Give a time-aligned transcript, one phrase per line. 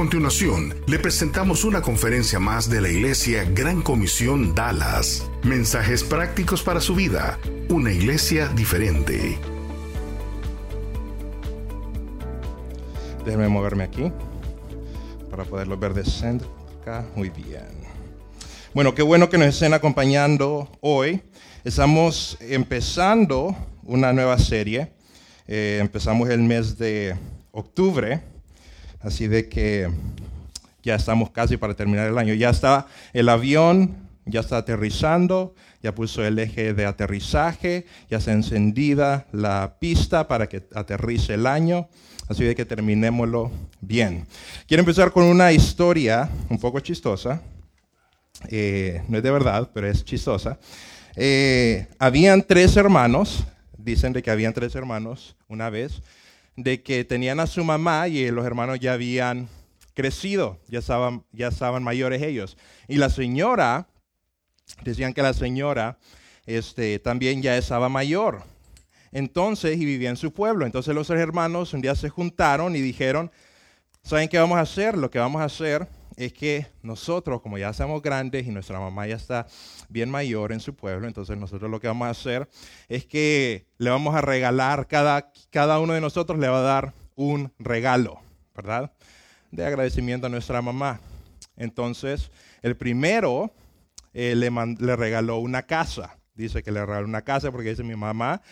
[0.00, 5.30] Continuación, le presentamos una conferencia más de la Iglesia Gran Comisión Dallas.
[5.42, 7.38] Mensajes prácticos para su vida.
[7.68, 9.38] Una iglesia diferente.
[13.26, 14.10] Déjenme moverme aquí
[15.30, 17.04] para poderlo ver de cerca.
[17.14, 17.68] Muy bien.
[18.72, 21.20] Bueno, qué bueno que nos estén acompañando hoy.
[21.62, 24.94] Estamos empezando una nueva serie.
[25.46, 27.14] Eh, empezamos el mes de
[27.52, 28.29] octubre,
[29.00, 29.90] así de que
[30.82, 32.34] ya estamos casi para terminar el año.
[32.34, 38.32] Ya está el avión, ya está aterrizando, ya puso el eje de aterrizaje, ya está
[38.32, 41.88] encendida la pista para que aterrice el año.
[42.28, 44.26] Así de que terminémoslo bien.
[44.68, 47.42] Quiero empezar con una historia un poco chistosa.
[48.48, 50.58] Eh, no es de verdad, pero es chistosa.
[51.16, 53.44] Eh, habían tres hermanos,
[53.76, 56.02] dicen de que habían tres hermanos una vez,
[56.56, 59.48] de que tenían a su mamá y los hermanos ya habían
[59.94, 62.56] crecido, ya estaban, ya estaban mayores ellos.
[62.88, 63.88] Y la señora,
[64.82, 65.98] decían que la señora
[66.46, 68.42] este, también ya estaba mayor.
[69.12, 70.66] Entonces, y vivía en su pueblo.
[70.66, 73.30] Entonces los hermanos un día se juntaron y dijeron,
[74.02, 74.96] ¿saben qué vamos a hacer?
[74.96, 75.88] Lo que vamos a hacer
[76.20, 79.46] es que nosotros, como ya somos grandes y nuestra mamá ya está
[79.88, 82.46] bien mayor en su pueblo, entonces nosotros lo que vamos a hacer
[82.90, 86.92] es que le vamos a regalar, cada, cada uno de nosotros le va a dar
[87.16, 88.20] un regalo,
[88.54, 88.92] ¿verdad?
[89.50, 91.00] De agradecimiento a nuestra mamá.
[91.56, 93.50] Entonces, el primero
[94.12, 96.18] eh, le, le regaló una casa.
[96.34, 98.42] Dice que le regaló una casa porque dice mi mamá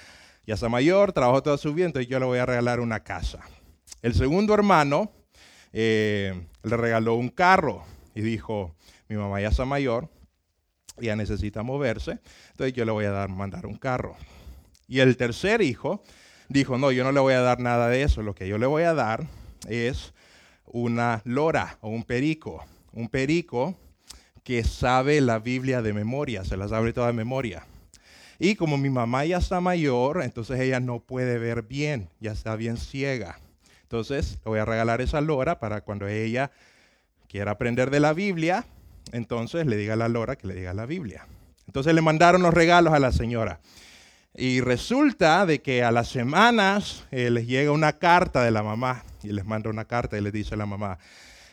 [0.46, 3.40] ya está mayor, trabajó toda su vida, entonces yo le voy a regalar una casa.
[4.00, 5.12] El segundo hermano
[5.72, 7.84] eh, le regaló un carro
[8.14, 8.74] y dijo,
[9.08, 10.08] mi mamá ya está mayor,
[10.98, 12.18] ya necesita moverse,
[12.50, 14.16] entonces yo le voy a dar, mandar un carro.
[14.86, 16.02] Y el tercer hijo
[16.48, 18.66] dijo, no, yo no le voy a dar nada de eso, lo que yo le
[18.66, 19.26] voy a dar
[19.68, 20.14] es
[20.64, 22.64] una lora o un perico.
[22.92, 23.76] Un perico
[24.44, 27.66] que sabe la Biblia de memoria, se la sabe toda de memoria.
[28.38, 32.56] Y como mi mamá ya está mayor, entonces ella no puede ver bien, ya está
[32.56, 33.40] bien ciega.
[33.88, 36.50] Entonces le voy a regalar esa lora para cuando ella
[37.26, 38.66] quiera aprender de la Biblia,
[39.12, 41.26] entonces le diga a la lora que le diga la Biblia.
[41.66, 43.60] Entonces le mandaron los regalos a la señora.
[44.34, 49.04] Y resulta de que a las semanas eh, les llega una carta de la mamá
[49.22, 50.98] y les manda una carta y les dice a la mamá,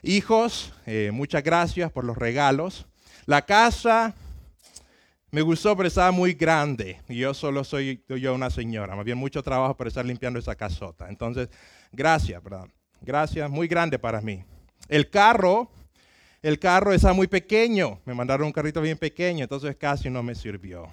[0.03, 2.85] hijos, eh, muchas gracias por los regalos.
[3.27, 4.13] La casa
[5.31, 6.99] me gustó, pero estaba muy grande.
[7.07, 8.93] Y yo solo soy yo una señora.
[8.97, 11.07] Más bien mucho trabajo para estar limpiando esa casota.
[11.07, 11.47] Entonces,
[11.95, 12.67] gracias, ¿verdad?
[13.01, 14.43] Gracias, muy grande para mí.
[14.87, 15.69] El carro,
[16.41, 17.99] el carro está muy pequeño.
[18.05, 20.87] Me mandaron un carrito bien pequeño, entonces casi no me sirvió.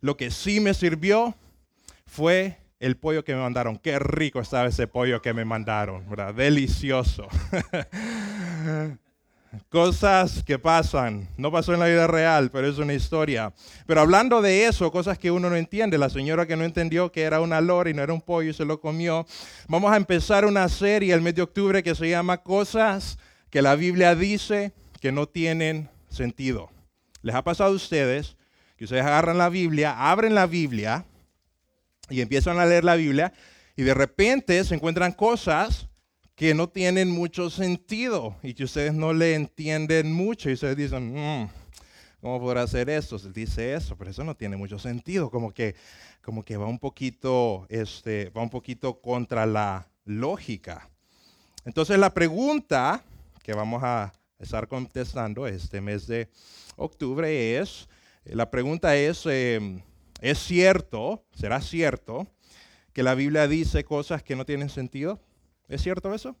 [0.00, 1.34] Lo que sí me sirvió
[2.06, 3.78] fue el pollo que me mandaron.
[3.78, 6.34] Qué rico estaba ese pollo que me mandaron, ¿verdad?
[6.34, 7.28] Delicioso.
[9.68, 13.52] Cosas que pasan, no pasó en la vida real, pero es una historia.
[13.86, 17.22] Pero hablando de eso, cosas que uno no entiende, la señora que no entendió que
[17.22, 19.26] era una lora y no era un pollo y se lo comió,
[19.68, 23.18] vamos a empezar una serie el mes de octubre que se llama Cosas
[23.50, 26.70] que la Biblia dice que no tienen sentido.
[27.22, 28.36] ¿Les ha pasado a ustedes
[28.76, 31.04] que ustedes agarran la Biblia, abren la Biblia
[32.10, 33.32] y empiezan a leer la Biblia
[33.76, 35.88] y de repente se encuentran cosas
[36.34, 41.14] que no tienen mucho sentido y que ustedes no le entienden mucho y ustedes dicen,
[41.14, 41.48] mm,
[42.20, 43.18] ¿cómo podrá hacer eso?
[43.18, 45.76] Dice eso, pero eso no tiene mucho sentido, como que,
[46.22, 50.90] como que va un poquito, este, va un poquito contra la lógica.
[51.64, 53.04] Entonces la pregunta
[53.42, 56.28] que vamos a estar contestando este mes de
[56.76, 57.88] octubre es,
[58.24, 59.82] la pregunta es, em,
[60.20, 62.26] ¿es cierto, será cierto
[62.92, 65.20] que la Biblia dice cosas que no tienen sentido?
[65.68, 66.36] ¿Es cierto eso?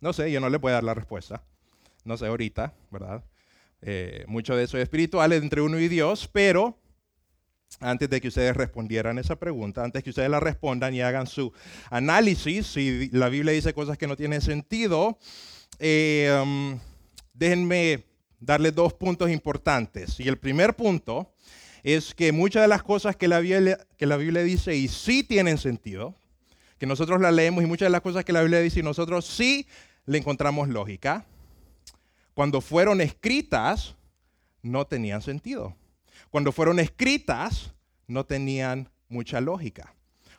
[0.00, 1.42] No sé, yo no le puedo dar la respuesta.
[2.04, 3.24] No sé ahorita, ¿verdad?
[3.82, 6.78] Eh, mucho de eso es espiritual entre uno y Dios, pero
[7.80, 11.52] antes de que ustedes respondieran esa pregunta, antes que ustedes la respondan y hagan su
[11.90, 15.18] análisis, si la Biblia dice cosas que no tienen sentido,
[15.78, 16.78] eh, um,
[17.34, 18.04] déjenme
[18.40, 20.18] darles dos puntos importantes.
[20.20, 21.34] Y el primer punto
[21.82, 25.22] es que muchas de las cosas que la Biblia, que la Biblia dice y sí
[25.22, 26.14] tienen sentido,
[26.78, 29.26] que nosotros la leemos y muchas de las cosas que la Biblia dice y nosotros
[29.26, 29.66] sí
[30.04, 31.24] le encontramos lógica,
[32.34, 33.96] cuando fueron escritas
[34.62, 35.74] no tenían sentido.
[36.30, 37.72] Cuando fueron escritas
[38.06, 39.94] no tenían mucha lógica.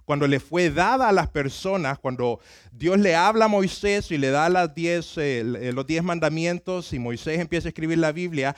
[0.06, 2.40] Cuando le fue dada a las personas, cuando
[2.72, 7.72] Dios le habla a Moisés y le da los diez mandamientos y Moisés empieza a
[7.72, 8.56] escribir la Biblia,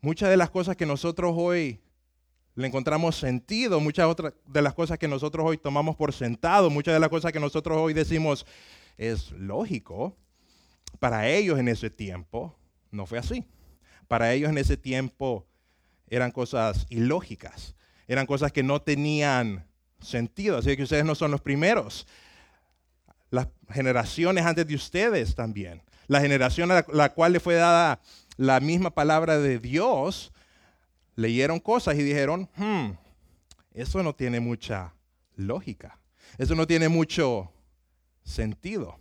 [0.00, 1.78] muchas de las cosas que nosotros hoy
[2.58, 6.92] le encontramos sentido, muchas otras de las cosas que nosotros hoy tomamos por sentado, muchas
[6.92, 8.44] de las cosas que nosotros hoy decimos
[8.96, 10.16] es lógico,
[10.98, 12.58] para ellos en ese tiempo
[12.90, 13.46] no fue así.
[14.08, 15.46] Para ellos en ese tiempo
[16.08, 17.76] eran cosas ilógicas,
[18.08, 19.64] eran cosas que no tenían
[20.00, 20.58] sentido.
[20.58, 22.08] Así que ustedes no son los primeros.
[23.30, 25.80] Las generaciones antes de ustedes también.
[26.08, 28.00] La generación a la cual le fue dada
[28.36, 30.32] la misma palabra de Dios,
[31.18, 32.90] leyeron cosas y dijeron, hmm,
[33.74, 34.94] eso no tiene mucha
[35.34, 35.98] lógica.
[36.38, 37.50] Eso no tiene mucho
[38.22, 38.96] sentido.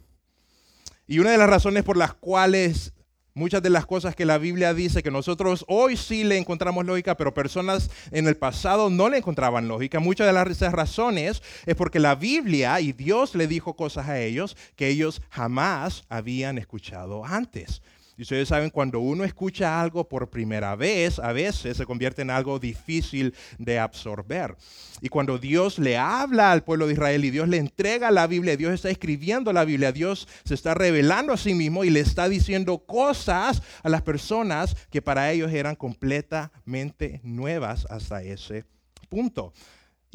[1.06, 2.94] Y una de las razones por las cuales
[3.36, 7.16] muchas de las cosas que la Biblia dice que nosotros hoy sí le encontramos lógica,
[7.16, 10.00] pero personas en el pasado no le encontraban lógica.
[10.00, 14.58] Muchas de las razones es porque la Biblia y Dios le dijo cosas a ellos
[14.76, 17.84] que ellos jamás habían escuchado antes.
[18.18, 22.32] Y ustedes saben, cuando uno escucha algo por primera vez, a veces se convierte en
[22.32, 24.56] algo difícil de absorber.
[25.02, 28.58] Y cuando Dios le habla al pueblo de Israel y Dios le entrega la Biblia,
[28.58, 32.28] Dios está escribiendo la Biblia, Dios se está revelando a sí mismo y le está
[32.28, 38.66] diciendo cosas a las personas que para ellos eran completamente nuevas hasta ese
[39.10, 39.54] punto.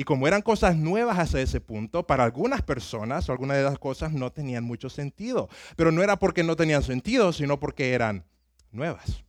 [0.03, 4.13] Y como eran cosas nuevas hasta ese punto, para algunas personas, algunas de las cosas
[4.13, 5.49] no tenían mucho sentido.
[5.77, 8.25] Pero no era porque no tenían sentido, sino porque eran
[8.73, 9.23] nuevas.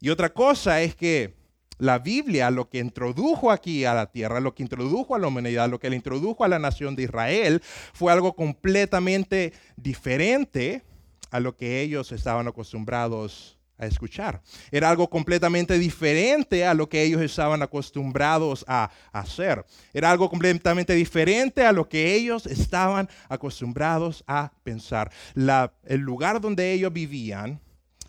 [0.00, 1.34] Y otra cosa es que
[1.76, 5.68] la Biblia lo que introdujo aquí a la tierra, lo que introdujo a la humanidad,
[5.68, 7.60] lo que le introdujo a la nación de Israel,
[7.92, 10.84] fue algo completamente diferente
[11.30, 14.42] a lo que ellos estaban acostumbrados a escuchar.
[14.70, 19.64] Era algo completamente diferente a lo que ellos estaban acostumbrados a hacer.
[19.92, 25.10] Era algo completamente diferente a lo que ellos estaban acostumbrados a pensar.
[25.34, 27.60] el lugar donde ellos vivían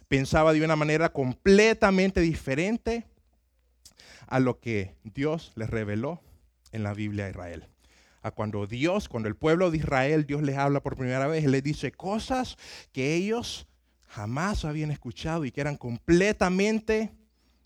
[0.07, 3.05] pensaba de una manera completamente diferente
[4.27, 6.21] a lo que Dios les reveló
[6.71, 7.67] en la Biblia a Israel.
[8.21, 11.63] A cuando Dios, cuando el pueblo de Israel, Dios les habla por primera vez, les
[11.63, 12.57] dice cosas
[12.91, 13.68] que ellos
[14.09, 17.11] jamás habían escuchado y que eran completamente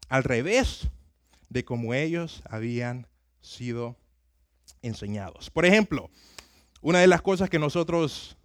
[0.10, 0.90] al revés
[1.50, 3.08] de como ellos habían
[3.42, 3.96] sido
[4.82, 5.50] enseñados.
[5.50, 6.10] Por ejemplo,
[6.82, 8.38] una de las cosas que nosotros,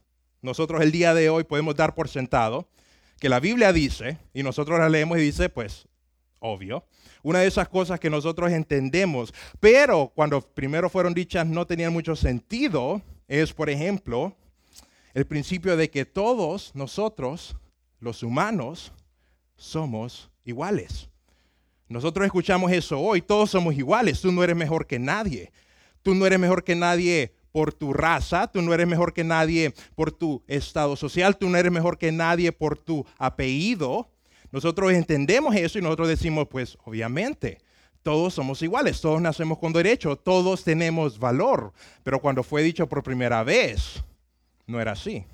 [0.43, 2.69] nosotros el día de hoy podemos dar por sentado,
[3.19, 5.89] que la Biblia dice, y nosotros la leemos y dice, pues,
[6.39, 6.85] obvio.
[7.25, 12.15] Una de esas cosas que nosotros entendemos, pero cuando primero fueron dichas no tenían mucho
[12.15, 14.37] sentido, es, por ejemplo,
[15.15, 17.57] el principio de que todos nosotros
[18.01, 18.93] los humanos
[19.57, 21.09] somos iguales.
[21.89, 25.53] Nosotros escuchamos eso hoy, todos somos iguales, tú no eres mejor que nadie.
[26.03, 29.75] Tú no eres mejor que nadie por tu raza, tú no eres mejor que nadie
[29.95, 34.09] por tu estado social, tú no eres mejor que nadie por tu apellido.
[34.53, 37.59] Nosotros entendemos eso y nosotros decimos, pues obviamente,
[38.03, 41.73] todos somos iguales, todos nacemos con derecho, todos tenemos valor.
[42.05, 44.03] Pero cuando fue dicho por primera vez,
[44.67, 45.25] no era así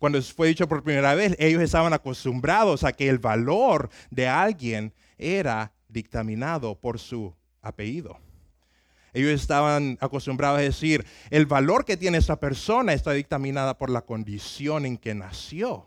[0.00, 4.94] cuando fue dicho por primera vez, ellos estaban acostumbrados a que el valor de alguien
[5.18, 8.18] era dictaminado por su apellido.
[9.12, 14.00] Ellos estaban acostumbrados a decir, el valor que tiene esta persona está dictaminada por la
[14.00, 15.84] condición en que nació.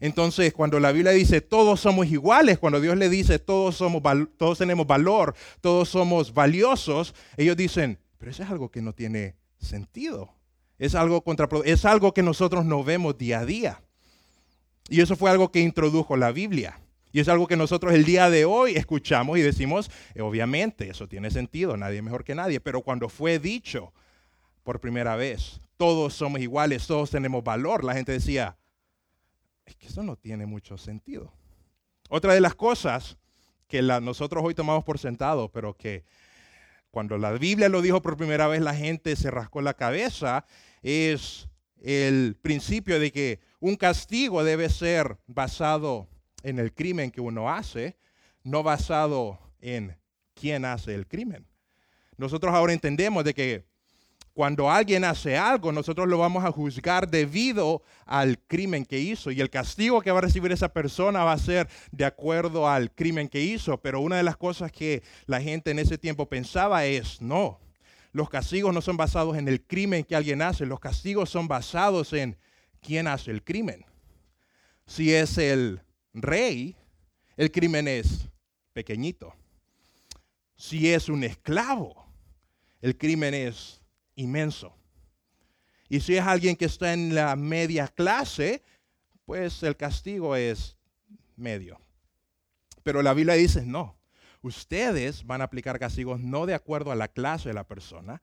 [0.00, 4.02] Entonces, cuando la Biblia dice todos somos iguales, cuando Dios le dice todos, somos,
[4.36, 9.36] todos tenemos valor, todos somos valiosos, ellos dicen, pero eso es algo que no tiene
[9.56, 10.34] sentido.
[10.78, 11.22] Es algo,
[11.64, 13.82] es algo que nosotros no vemos día a día.
[14.88, 16.80] Y eso fue algo que introdujo la Biblia.
[17.12, 21.08] Y es algo que nosotros el día de hoy escuchamos y decimos, eh, obviamente, eso
[21.08, 22.60] tiene sentido, nadie mejor que nadie.
[22.60, 23.92] Pero cuando fue dicho
[24.64, 28.56] por primera vez, todos somos iguales, todos tenemos valor, la gente decía,
[29.64, 31.32] es que eso no tiene mucho sentido.
[32.08, 33.16] Otra de las cosas
[33.68, 36.04] que nosotros hoy tomamos por sentado, pero que
[36.94, 40.46] cuando la Biblia lo dijo por primera vez, la gente se rascó la cabeza,
[40.80, 41.48] es
[41.82, 46.06] el principio de que un castigo debe ser basado
[46.44, 47.96] en el crimen que uno hace,
[48.44, 49.98] no basado en
[50.34, 51.44] quién hace el crimen.
[52.16, 53.64] Nosotros ahora entendemos de que
[54.34, 59.30] cuando alguien hace algo, nosotros lo vamos a juzgar debido al crimen que hizo.
[59.30, 62.90] Y el castigo que va a recibir esa persona va a ser de acuerdo al
[62.90, 63.80] crimen que hizo.
[63.80, 67.60] Pero una de las cosas que la gente en ese tiempo pensaba es, no,
[68.10, 72.12] los castigos no son basados en el crimen que alguien hace, los castigos son basados
[72.12, 72.36] en
[72.80, 73.86] quién hace el crimen.
[74.84, 75.80] Si es el
[76.12, 76.74] rey,
[77.36, 78.28] el crimen es
[78.72, 79.32] pequeñito.
[80.56, 82.04] Si es un esclavo,
[82.80, 83.80] el crimen es
[84.16, 84.76] inmenso.
[85.88, 88.62] Y si es alguien que está en la media clase,
[89.24, 90.76] pues el castigo es
[91.36, 91.80] medio.
[92.82, 93.96] Pero la Biblia dice, no,
[94.42, 98.22] ustedes van a aplicar castigos no de acuerdo a la clase de la persona,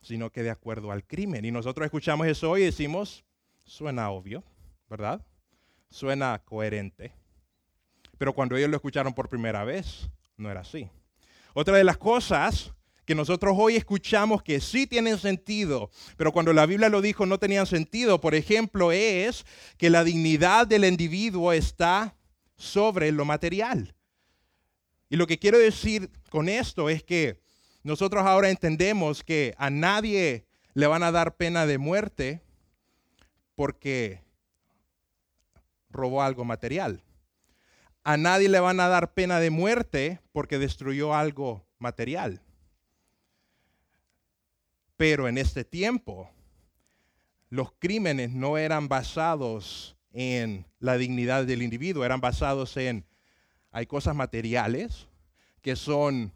[0.00, 1.44] sino que de acuerdo al crimen.
[1.44, 3.24] Y nosotros escuchamos eso hoy y decimos,
[3.64, 4.44] suena obvio,
[4.88, 5.24] ¿verdad?
[5.90, 7.12] Suena coherente.
[8.18, 10.88] Pero cuando ellos lo escucharon por primera vez, no era así.
[11.54, 12.72] Otra de las cosas
[13.08, 17.38] que nosotros hoy escuchamos que sí tienen sentido, pero cuando la Biblia lo dijo no
[17.38, 19.46] tenían sentido, por ejemplo, es
[19.78, 22.14] que la dignidad del individuo está
[22.58, 23.94] sobre lo material.
[25.08, 27.40] Y lo que quiero decir con esto es que
[27.82, 32.42] nosotros ahora entendemos que a nadie le van a dar pena de muerte
[33.54, 34.20] porque
[35.88, 37.02] robó algo material.
[38.04, 42.42] A nadie le van a dar pena de muerte porque destruyó algo material.
[44.98, 46.28] Pero en este tiempo,
[47.50, 53.06] los crímenes no eran basados en la dignidad del individuo, eran basados en,
[53.70, 55.06] hay cosas materiales
[55.62, 56.32] que son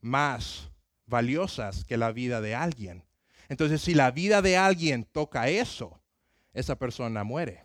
[0.00, 0.70] más
[1.06, 3.04] valiosas que la vida de alguien.
[3.48, 6.00] Entonces, si la vida de alguien toca eso,
[6.52, 7.62] esa persona muere.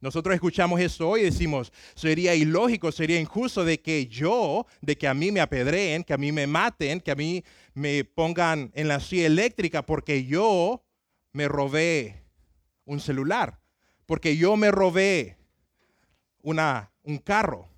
[0.00, 5.08] Nosotros escuchamos esto hoy y decimos, sería ilógico, sería injusto de que yo, de que
[5.08, 7.42] a mí me apedreen, que a mí me maten, que a mí
[7.74, 10.84] me pongan en la silla eléctrica porque yo
[11.32, 12.22] me robé
[12.84, 13.58] un celular,
[14.06, 15.36] porque yo me robé
[16.42, 17.68] una, un carro,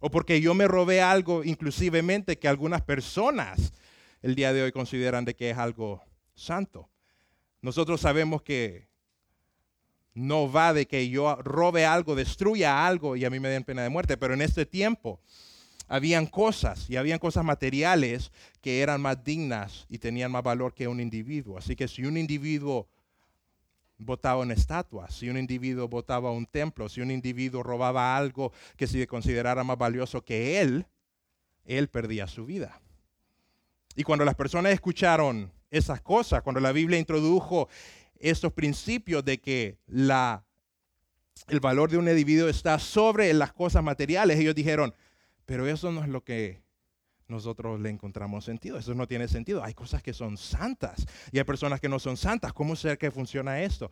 [0.00, 3.72] o porque yo me robé algo inclusivemente que algunas personas
[4.20, 6.02] el día de hoy consideran de que es algo
[6.34, 6.88] santo.
[7.60, 8.88] Nosotros sabemos que
[10.14, 13.82] no va de que yo robe algo, destruya algo y a mí me den pena
[13.82, 15.20] de muerte, pero en este tiempo
[15.88, 20.88] habían cosas y habían cosas materiales que eran más dignas y tenían más valor que
[20.88, 21.58] un individuo.
[21.58, 22.88] Así que si un individuo
[23.98, 28.86] botaba una estatua, si un individuo botaba un templo, si un individuo robaba algo que
[28.86, 30.86] se considerara más valioso que él,
[31.64, 32.80] él perdía su vida.
[33.94, 37.68] Y cuando las personas escucharon esas cosas, cuando la Biblia introdujo
[38.18, 40.44] estos principios de que la,
[41.48, 44.94] el valor de un individuo está sobre las cosas materiales, ellos dijeron,
[45.46, 46.62] pero eso no es lo que
[47.28, 48.78] nosotros le encontramos sentido.
[48.78, 49.62] Eso no tiene sentido.
[49.62, 52.52] Hay cosas que son santas y hay personas que no son santas.
[52.52, 53.90] ¿Cómo ser que funciona esto?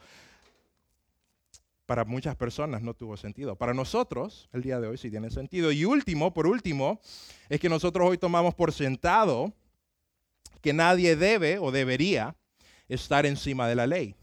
[1.86, 3.56] Para muchas personas no tuvo sentido.
[3.56, 5.72] Para nosotros, el día de hoy sí tiene sentido.
[5.72, 7.00] Y último, por último,
[7.48, 9.52] es que nosotros hoy tomamos por sentado
[10.60, 12.36] que nadie debe o debería
[12.88, 14.14] estar encima de la ley.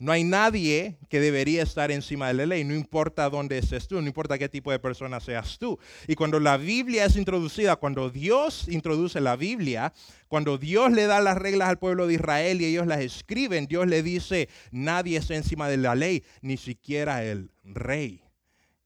[0.00, 4.00] No hay nadie que debería estar encima de la ley, no importa dónde estés tú,
[4.00, 5.78] no importa qué tipo de persona seas tú.
[6.08, 9.92] Y cuando la Biblia es introducida, cuando Dios introduce la Biblia,
[10.26, 13.86] cuando Dios le da las reglas al pueblo de Israel y ellos las escriben, Dios
[13.86, 18.22] le dice, nadie está encima de la ley, ni siquiera el rey.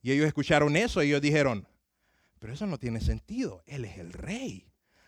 [0.02, 1.68] Y ellos escucharon eso y ellos dijeron,
[2.40, 4.66] pero eso no tiene sentido, Él es el rey.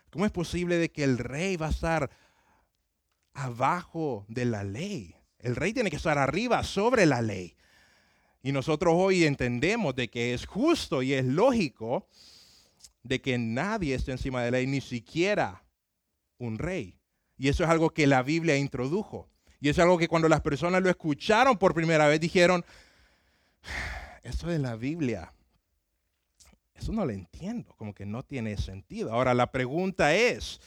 [0.09, 2.09] ¿Cómo es posible de que el rey va a estar
[3.33, 5.16] abajo de la ley?
[5.47, 7.55] El rey tiene que estar arriba, sobre la ley.
[8.43, 12.05] Y nosotros hoy entendemos de que es justo y es lógico
[13.03, 15.63] de que nadie esté encima de la ley, ni siquiera
[16.37, 16.99] un rey.
[17.37, 19.29] Y eso es algo que la Biblia introdujo.
[19.61, 22.65] Y eso es algo que cuando las personas lo escucharon por primera vez dijeron,
[24.23, 25.31] eso de la Biblia,
[26.75, 29.13] eso no lo entiendo, como que no tiene sentido.
[29.13, 30.59] Ahora la pregunta es,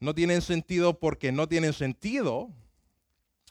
[0.00, 2.50] ¿no tienen sentido porque no tienen sentido?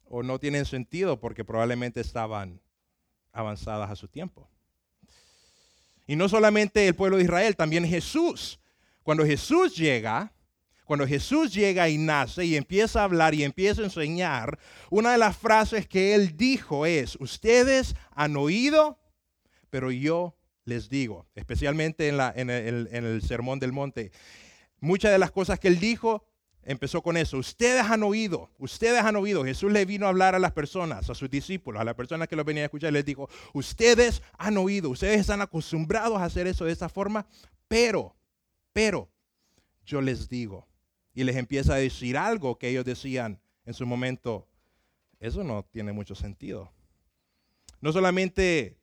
[0.07, 2.61] ¿O no tienen sentido porque probablemente estaban
[3.31, 4.49] avanzadas a su tiempo?
[6.07, 8.59] Y no solamente el pueblo de Israel, también Jesús.
[9.03, 10.33] Cuando Jesús llega,
[10.85, 14.59] cuando Jesús llega y nace y empieza a hablar y empieza a enseñar,
[14.91, 18.99] una de las frases que él dijo es, ustedes han oído,
[19.71, 24.11] pero yo les digo, especialmente en, la, en, el, en el Sermón del Monte,
[24.79, 26.27] muchas de las cosas que él dijo
[26.65, 27.37] empezó con eso.
[27.37, 29.45] Ustedes han oído, ustedes han oído.
[29.45, 32.35] Jesús le vino a hablar a las personas, a sus discípulos, a las personas que
[32.35, 32.91] lo venían a escuchar.
[32.91, 37.25] Les dijo, ustedes han oído, ustedes están acostumbrados a hacer eso de esa forma,
[37.67, 38.15] pero,
[38.73, 39.09] pero,
[39.85, 40.67] yo les digo.
[41.13, 44.47] Y les empieza a decir algo que ellos decían en su momento,
[45.19, 46.71] eso no tiene mucho sentido.
[47.79, 48.77] No solamente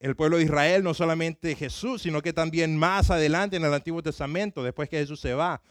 [0.00, 4.02] el pueblo de Israel, no solamente Jesús, sino que también más adelante en el Antiguo
[4.02, 5.62] Testamento, después que Jesús se va,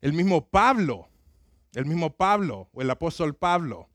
[0.00, 1.08] el mismo Pablo,
[1.74, 3.88] el mismo Pablo o el apóstol Pablo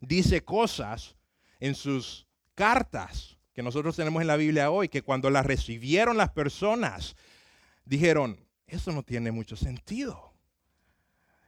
[0.00, 1.16] dice cosas
[1.60, 6.30] en sus cartas que nosotros tenemos en la Biblia hoy, que cuando las recibieron las
[6.30, 7.16] personas,
[7.84, 10.32] dijeron, eso no tiene mucho sentido.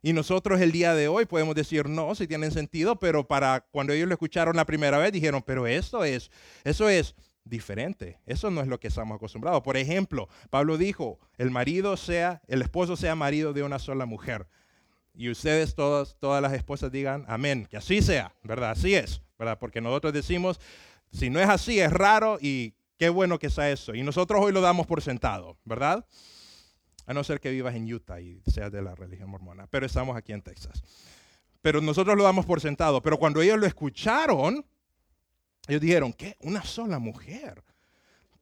[0.03, 3.93] Y nosotros el día de hoy podemos decir no, si tienen sentido, pero para cuando
[3.93, 6.31] ellos lo escucharon la primera vez dijeron, pero esto es,
[6.65, 8.21] eso es diferente.
[8.27, 9.63] Eso no es lo que estamos acostumbrados.
[9.63, 14.47] Por ejemplo, Pablo dijo, el marido sea, el esposo sea marido de una sola mujer.
[15.15, 18.71] Y ustedes todas, todas las esposas digan, amén, que así sea, ¿verdad?
[18.71, 19.59] Así es, ¿verdad?
[19.59, 20.61] Porque nosotros decimos,
[21.13, 23.95] si no es así, es raro y qué bueno que sea eso.
[23.95, 26.07] Y nosotros hoy lo damos por sentado, ¿verdad?
[27.11, 30.17] a no ser que vivas en Utah y seas de la religión mormona, pero estamos
[30.17, 30.85] aquí en Texas.
[31.61, 34.65] Pero nosotros lo damos por sentado, pero cuando ellos lo escucharon,
[35.69, 36.37] ellos dijeron, ¿qué?
[36.41, 37.63] Una sola mujer.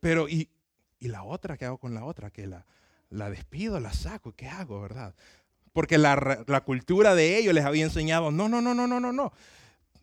[0.00, 0.48] Pero, ¿y,
[1.00, 1.56] y la otra?
[1.56, 2.30] ¿Qué hago con la otra?
[2.30, 2.64] Que la,
[3.10, 5.14] la despido, la saco, ¿qué hago, verdad?
[5.72, 9.12] Porque la, la cultura de ellos les había enseñado, no, no, no, no, no, no,
[9.12, 9.32] no.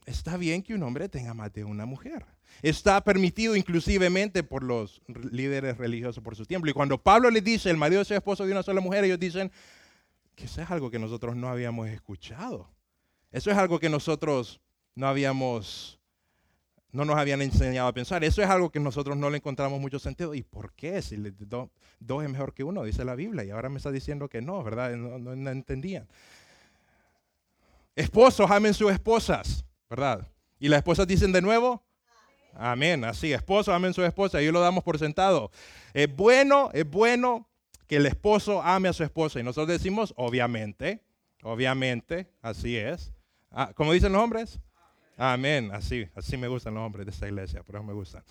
[0.06, 2.26] Está bien que un hombre tenga más de una mujer.
[2.62, 6.68] Está permitido inclusivemente por los líderes religiosos por su tiempo.
[6.68, 9.52] Y cuando Pablo les dice, el marido es esposo de una sola mujer, ellos dicen
[10.36, 12.70] que eso es algo que nosotros no habíamos escuchado.
[13.32, 14.62] Eso es algo que nosotros
[14.94, 16.00] no habíamos,
[16.96, 18.24] no nos habían enseñado a pensar.
[18.24, 20.34] Eso es algo que nosotros no le encontramos mucho sentido.
[20.34, 21.02] ¿Y por qué?
[21.02, 23.44] Si dos es mejor que uno, dice la Biblia.
[23.44, 24.96] Y ahora me está diciendo que no, ¿verdad?
[24.96, 26.08] No, no entendían.
[27.96, 30.28] Esposos, amen sus esposas, ¿verdad?
[30.60, 31.84] Y las esposas dicen de nuevo,
[32.58, 33.04] Amén.
[33.04, 34.42] Así, esposo, amen su esposa.
[34.42, 35.52] Y lo damos por sentado.
[35.94, 37.48] Es bueno, es bueno
[37.88, 39.40] que el esposo ame a su esposa.
[39.40, 41.02] Y nosotros decimos, obviamente,
[41.44, 43.12] obviamente, así es.
[43.52, 44.60] Ah, ¿Cómo dicen los hombres?
[45.18, 45.72] Amén.
[45.74, 48.24] Así, así me gustan los hombres de esta iglesia, por eso me gusta.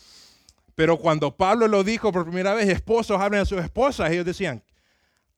[0.75, 4.63] Pero cuando Pablo lo dijo por primera vez, esposos hablen a sus esposas, ellos decían,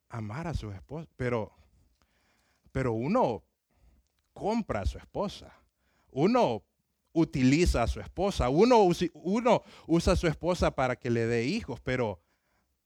[0.09, 1.07] amar a su esposa.
[1.15, 1.51] Pero,
[2.71, 3.43] pero uno
[4.33, 5.53] compra a su esposa.
[6.11, 6.63] Uno
[7.13, 8.49] utiliza a su esposa.
[8.49, 12.21] Uno, uno usa a su esposa para que le dé hijos, pero,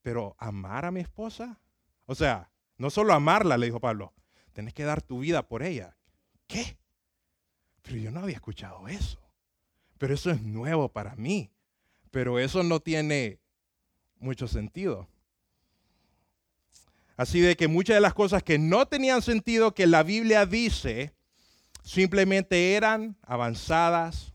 [0.02, 1.60] pero amar a mi esposa.
[2.06, 4.14] O sea, no solo amarla, le dijo Pablo,
[4.54, 5.96] tenés que dar tu vida por ella.
[6.48, 6.78] ¿Qué?
[7.82, 9.20] Pero yo no había escuchado eso.
[9.98, 11.52] Pero eso es nuevo para mí.
[12.12, 13.40] Pero eso no tiene
[14.20, 15.08] mucho sentido.
[17.18, 21.14] Así de que muchas de las cosas que no tenían sentido que la Biblia dice,
[21.84, 24.34] simplemente eran avanzadas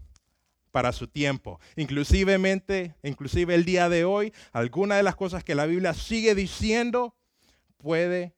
[0.70, 1.58] para su tiempo.
[1.74, 7.16] Inclusivemente, inclusive el día de hoy, algunas de las cosas que la Biblia sigue diciendo
[7.78, 8.34] puede,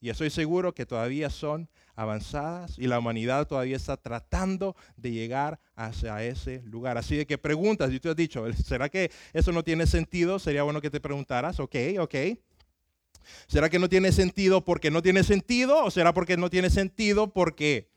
[0.00, 5.60] y estoy seguro que todavía son avanzadas y la humanidad todavía está tratando de llegar
[5.74, 6.98] hacia ese lugar.
[6.98, 10.38] Así de que preguntas, y tú has dicho, ¿será que eso no tiene sentido?
[10.38, 12.14] Sería bueno que te preguntaras, ok, ok.
[13.46, 15.84] ¿Será que no tiene sentido porque no tiene sentido?
[15.84, 17.92] ¿O será porque no tiene sentido porque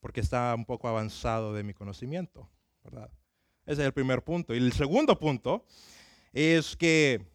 [0.00, 2.48] porque está un poco avanzado de mi conocimiento,
[2.82, 3.10] ¿verdad?
[3.66, 4.54] Ese es el primer punto.
[4.54, 5.66] Y el segundo punto
[6.32, 7.26] es que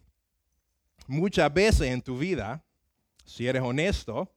[1.08, 2.66] muchas veces en tu vida,
[3.24, 4.35] si eres honesto,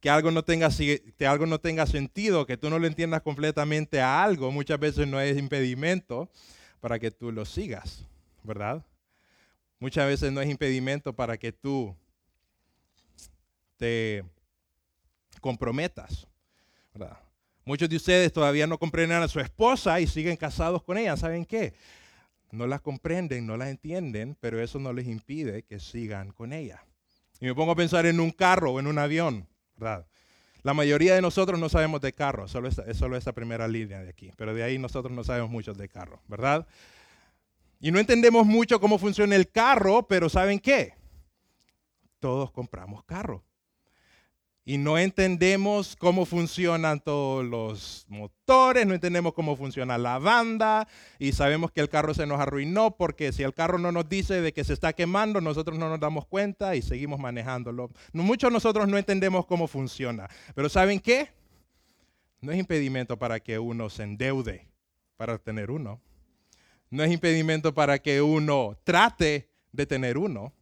[0.00, 4.00] que algo no tenga, que algo no tenga sentido, que tú no lo entiendas completamente
[4.00, 6.30] a algo, muchas veces no es impedimento
[6.80, 8.04] para que tú lo sigas,
[8.42, 8.84] ¿verdad?
[9.78, 11.94] Muchas veces no es impedimento para que tú
[13.76, 14.24] te
[15.40, 16.26] comprometas,
[16.92, 17.18] ¿verdad?
[17.64, 21.16] Muchos de ustedes todavía no comprenden a su esposa y siguen casados con ella.
[21.16, 21.74] ¿Saben qué?
[22.50, 26.84] No las comprenden, no las entienden, pero eso no les impide que sigan con ella.
[27.38, 29.46] Y me pongo a pensar en un carro o en un avión,
[30.62, 34.10] La mayoría de nosotros no sabemos de carro, solo es solo esta primera línea de
[34.10, 36.66] aquí, pero de ahí nosotros no sabemos mucho de carro, ¿verdad?
[37.80, 40.94] Y no entendemos mucho cómo funciona el carro, pero ¿saben qué?
[42.18, 43.42] Todos compramos carro
[44.64, 50.86] y no entendemos cómo funcionan todos los motores, no entendemos cómo funciona la banda
[51.18, 54.40] y sabemos que el carro se nos arruinó porque si el carro no nos dice
[54.40, 57.90] de que se está quemando, nosotros no nos damos cuenta y seguimos manejándolo.
[58.12, 61.30] Muchos de nosotros no entendemos cómo funciona, pero ¿saben qué?
[62.40, 64.68] No es impedimento para que uno se endeude
[65.16, 66.00] para tener uno.
[66.90, 70.52] No es impedimento para que uno trate de tener uno.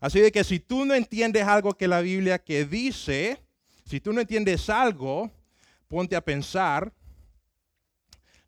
[0.00, 3.38] Así de que si tú no entiendes algo que la Biblia que dice,
[3.84, 5.30] si tú no entiendes algo,
[5.88, 6.92] ponte a pensar,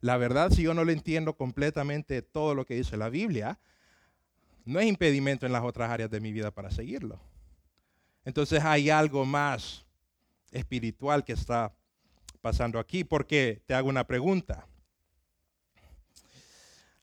[0.01, 3.59] la verdad si yo no le entiendo completamente todo lo que dice la Biblia,
[4.65, 7.21] no es impedimento en las otras áreas de mi vida para seguirlo.
[8.25, 9.85] Entonces hay algo más
[10.53, 11.75] espiritual que está
[12.41, 14.67] pasando aquí, porque te hago una pregunta.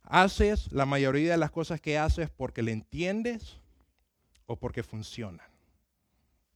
[0.04, 3.59] ¿Haces la mayoría de las cosas que haces porque le entiendes
[4.50, 5.48] o porque funcionan.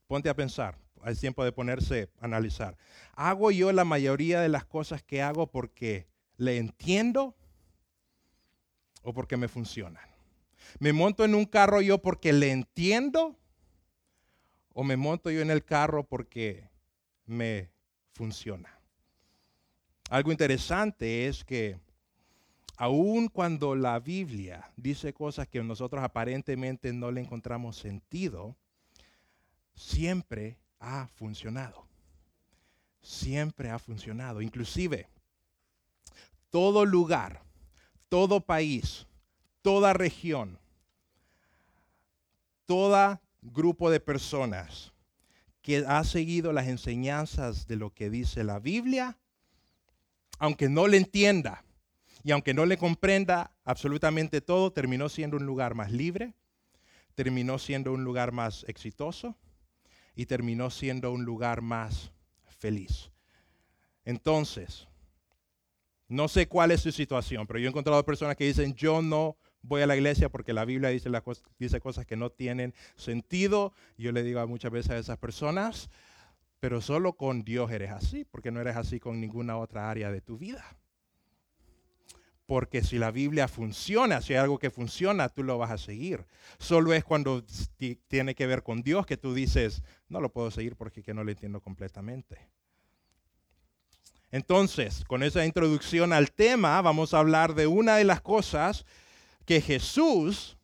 [0.07, 2.75] Ponte a pensar, hay tiempo de ponerse a analizar.
[3.13, 7.35] ¿Hago yo la mayoría de las cosas que hago porque le entiendo
[9.03, 10.03] o porque me funcionan?
[10.79, 13.37] ¿Me monto en un carro yo porque le entiendo
[14.73, 16.67] o me monto yo en el carro porque
[17.27, 17.69] me
[18.11, 18.75] funciona.
[20.09, 21.77] Algo interesante es que
[22.77, 28.55] aun cuando la Biblia dice cosas que nosotros aparentemente no le encontramos sentido,
[29.75, 31.85] siempre ha funcionado.
[33.01, 34.41] Siempre ha funcionado.
[34.41, 35.07] Inclusive,
[36.49, 37.43] todo lugar,
[38.09, 39.07] todo país,
[39.61, 40.57] toda región,
[42.65, 44.93] todo grupo de personas
[45.61, 49.17] que ha seguido las enseñanzas de lo que dice la Biblia,
[50.39, 51.63] aunque no le entienda
[52.23, 56.33] y aunque no le comprenda absolutamente todo, terminó siendo un lugar más libre,
[57.15, 59.35] terminó siendo un lugar más exitoso
[60.15, 62.11] y terminó siendo un lugar más
[62.45, 63.11] feliz.
[64.05, 64.87] Entonces,
[66.07, 69.37] no sé cuál es su situación, pero yo he encontrado personas que dicen, yo no
[69.61, 71.09] voy a la iglesia porque la Biblia dice,
[71.57, 73.73] dice cosas que no tienen sentido.
[73.97, 75.89] Yo le digo muchas veces a esas personas,
[76.59, 80.21] pero solo con Dios eres así, porque no eres así con ninguna otra área de
[80.21, 80.77] tu vida.
[82.53, 86.23] Porque si la Biblia funciona, si hay algo que funciona, tú lo vas a seguir.
[86.59, 87.43] Solo es cuando
[88.07, 91.31] tiene que ver con Dios que tú dices, no lo puedo seguir porque no lo
[91.31, 92.47] entiendo completamente.
[94.29, 98.85] Entonces, con esa introducción al tema, vamos a hablar de una de las cosas
[99.45, 100.55] que Jesús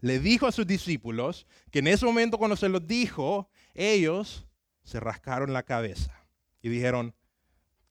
[0.00, 4.46] le dijo a sus discípulos, que en ese momento cuando se los dijo, ellos
[4.84, 6.24] se rascaron la cabeza
[6.62, 7.16] y dijeron,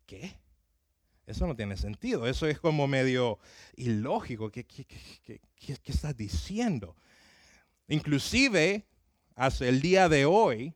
[0.06, 0.42] ¿qué?
[1.26, 3.40] Eso no tiene sentido, eso es como medio
[3.76, 4.52] ilógico.
[4.52, 4.66] ¿Qué,
[5.86, 6.98] estás diciendo?
[7.88, 8.86] Inclusive,
[9.36, 10.74] hasta el día de hoy,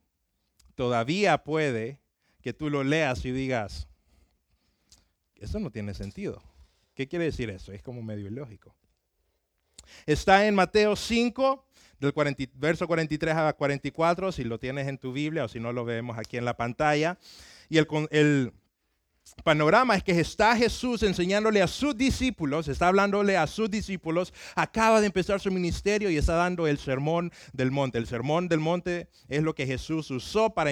[0.75, 1.99] todavía puede
[2.41, 3.87] que tú lo leas y digas,
[5.35, 6.41] eso no tiene sentido.
[6.93, 7.73] ¿Qué quiere decir eso?
[7.73, 8.73] Es como medio ilógico.
[10.05, 11.65] Está en Mateo 5,
[11.99, 12.13] del
[12.53, 16.17] verso 43 a 44, si lo tienes en tu Biblia o si no lo vemos
[16.17, 17.17] aquí en la pantalla.
[17.69, 18.53] Y el, el
[19.43, 24.99] panorama es que está Jesús enseñándole a sus discípulos, está hablándole a sus discípulos, acaba
[24.99, 27.97] de empezar su ministerio y está dando el sermón del monte.
[27.97, 30.71] El sermón del monte es lo que Jesús usó para,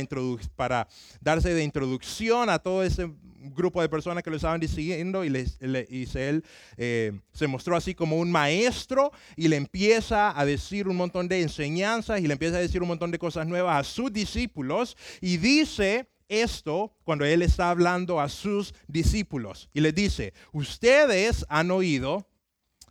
[0.56, 0.88] para
[1.22, 3.12] darse de introducción a todo ese
[3.54, 6.44] grupo de personas que lo estaban diciendo y, él
[6.78, 11.42] eh, se mostró así como un maestro y le empieza a decir un montón de
[11.42, 15.38] enseñanzas y le empieza a decir un montón de cosas nuevas a sus discípulos y
[15.38, 22.28] dice esto cuando él está hablando a sus discípulos y les dice, ustedes han oído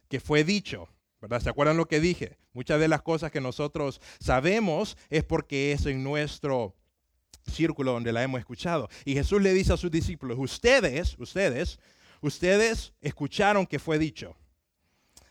[0.09, 0.89] que fue dicho,
[1.21, 1.41] ¿verdad?
[1.41, 2.37] ¿Se acuerdan lo que dije?
[2.53, 6.77] Muchas de las cosas que nosotros sabemos es porque es en nuestro
[7.51, 8.89] círculo donde la hemos escuchado.
[9.05, 11.79] Y Jesús le dice a sus discípulos, ustedes, ustedes,
[12.21, 14.37] ustedes escucharon que fue dicho,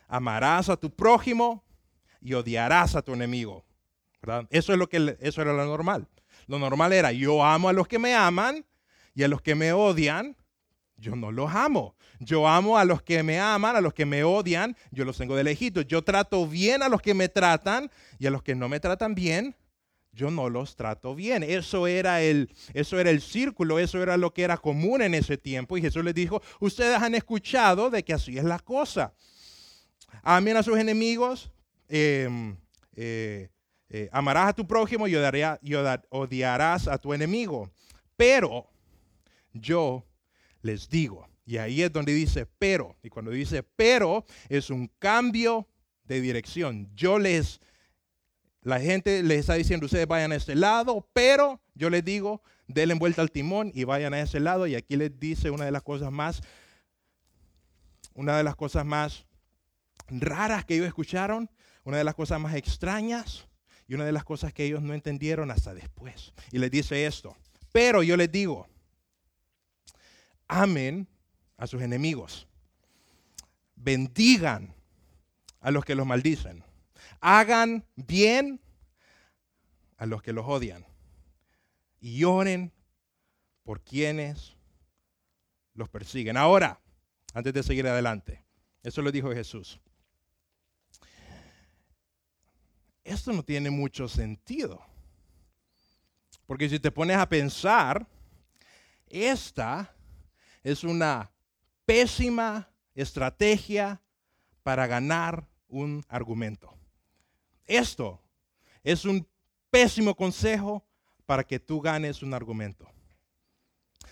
[0.08, 1.64] amarás a tu prójimo
[2.20, 3.64] y odiarás a tu enemigo.
[4.20, 4.46] ¿verdad?
[4.50, 6.08] Eso, es lo que, eso era lo normal.
[6.46, 8.64] Lo normal era, yo amo a los que me aman
[9.14, 10.36] y a los que me odian,
[10.96, 11.94] yo no los amo.
[12.20, 15.36] Yo amo a los que me aman, a los que me odian, yo los tengo
[15.36, 15.86] de lejitos.
[15.86, 19.14] Yo trato bien a los que me tratan y a los que no me tratan
[19.14, 19.56] bien,
[20.12, 21.42] yo no los trato bien.
[21.42, 25.36] Eso era el, eso era el círculo, eso era lo que era común en ese
[25.36, 25.76] tiempo.
[25.76, 29.12] Y Jesús les dijo, ustedes han escuchado de que así es la cosa.
[30.22, 31.50] Amen a sus enemigos,
[31.88, 32.56] em,
[32.94, 33.48] eh,
[33.96, 37.70] eh, amarás a tu prójimo y odiarás a tu enemigo.
[38.16, 38.66] Pero
[39.52, 40.04] yo
[40.62, 45.68] les digo, y ahí es donde dice pero, y cuando dice pero es un cambio
[46.02, 46.90] de dirección.
[46.96, 47.60] Yo les
[48.62, 52.94] la gente les está diciendo, ustedes vayan a este lado, pero yo les digo, denle
[52.94, 54.66] vuelta al timón y vayan a ese lado.
[54.66, 56.42] Y aquí les dice una de las cosas más,
[58.12, 59.24] una de las cosas más
[60.08, 61.48] raras que ellos escucharon,
[61.84, 63.46] una de las cosas más extrañas
[63.86, 66.32] y una de las cosas que ellos no entendieron hasta después.
[66.52, 67.36] Y les dice esto,
[67.72, 68.68] pero yo les digo,
[70.48, 71.08] amen
[71.56, 72.46] a sus enemigos,
[73.76, 74.74] bendigan
[75.60, 76.64] a los que los maldicen
[77.24, 78.60] hagan bien
[79.96, 80.84] a los que los odian
[82.00, 82.70] y oren
[83.62, 84.58] por quienes
[85.72, 86.36] los persiguen.
[86.36, 86.80] Ahora,
[87.32, 88.44] antes de seguir adelante,
[88.82, 89.80] eso lo dijo Jesús.
[93.04, 94.82] Esto no tiene mucho sentido.
[96.46, 98.06] Porque si te pones a pensar,
[99.08, 99.94] esta
[100.62, 101.30] es una
[101.84, 104.00] pésima estrategia
[104.62, 106.74] para ganar un argumento.
[107.66, 108.20] Esto
[108.82, 109.26] es un
[109.70, 110.84] pésimo consejo
[111.26, 112.90] para que tú ganes un argumento.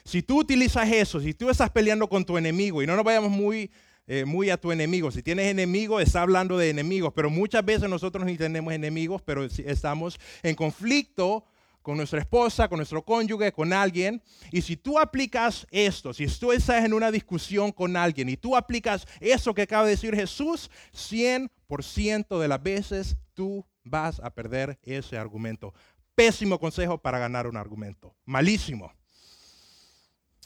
[0.04, 3.30] Si tú utilizas eso, si tú estás peleando con tu enemigo, y no nos vayamos
[3.30, 3.70] muy
[4.06, 5.10] eh, muy a tu enemigo.
[5.10, 9.44] Si tienes enemigo, está hablando de enemigos, pero muchas veces nosotros ni tenemos enemigos, pero
[9.44, 11.44] estamos en conflicto
[11.82, 14.22] con nuestra esposa, con nuestro cónyuge, con alguien.
[14.50, 18.56] Y si tú aplicas esto, si tú estás en una discusión con alguien y tú
[18.56, 24.78] aplicas eso que acaba de decir Jesús, 100% de las veces tú vas a perder
[24.82, 25.74] ese argumento.
[26.14, 28.14] Pésimo consejo para ganar un argumento.
[28.24, 28.92] Malísimo.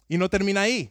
[0.08, 0.90] Y no termina ahí.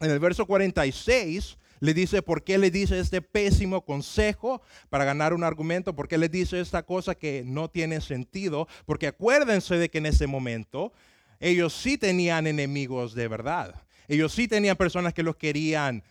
[0.00, 5.34] En el verso 46 le dice por qué le dice este pésimo consejo para ganar
[5.34, 9.90] un argumento, por qué le dice esta cosa que no tiene sentido, porque acuérdense de
[9.90, 10.92] que en ese momento
[11.40, 13.74] ellos sí tenían enemigos de verdad.
[14.08, 16.02] Ellos sí tenían personas que los querían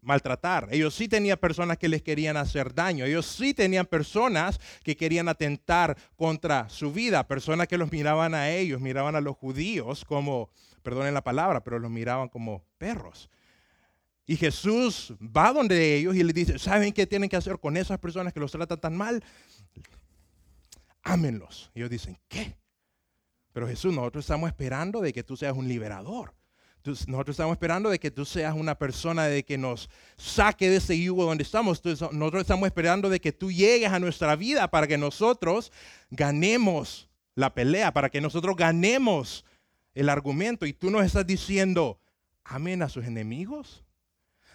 [0.00, 0.68] maltratar.
[0.70, 3.04] Ellos sí tenían personas que les querían hacer daño.
[3.04, 7.26] Ellos sí tenían personas que querían atentar contra su vida.
[7.26, 10.50] Personas que los miraban a ellos, miraban a los judíos como,
[10.82, 13.30] perdonen la palabra, pero los miraban como perros.
[14.26, 17.98] Y Jesús va donde ellos y les dice, ¿saben qué tienen que hacer con esas
[17.98, 19.22] personas que los tratan tan mal?
[21.02, 21.70] Ámenlos.
[21.74, 22.56] Y ellos dicen, ¿qué?
[23.52, 26.34] Pero Jesús, nosotros estamos esperando de que tú seas un liberador.
[26.84, 30.98] Nosotros estamos esperando de que tú seas una persona de que nos saque de ese
[31.00, 31.80] yugo donde estamos.
[31.84, 35.70] Nosotros estamos esperando de que tú llegues a nuestra vida para que nosotros
[36.10, 39.44] ganemos la pelea, para que nosotros ganemos
[39.94, 40.66] el argumento.
[40.66, 41.98] Y tú nos estás diciendo,
[42.44, 43.84] amen a sus enemigos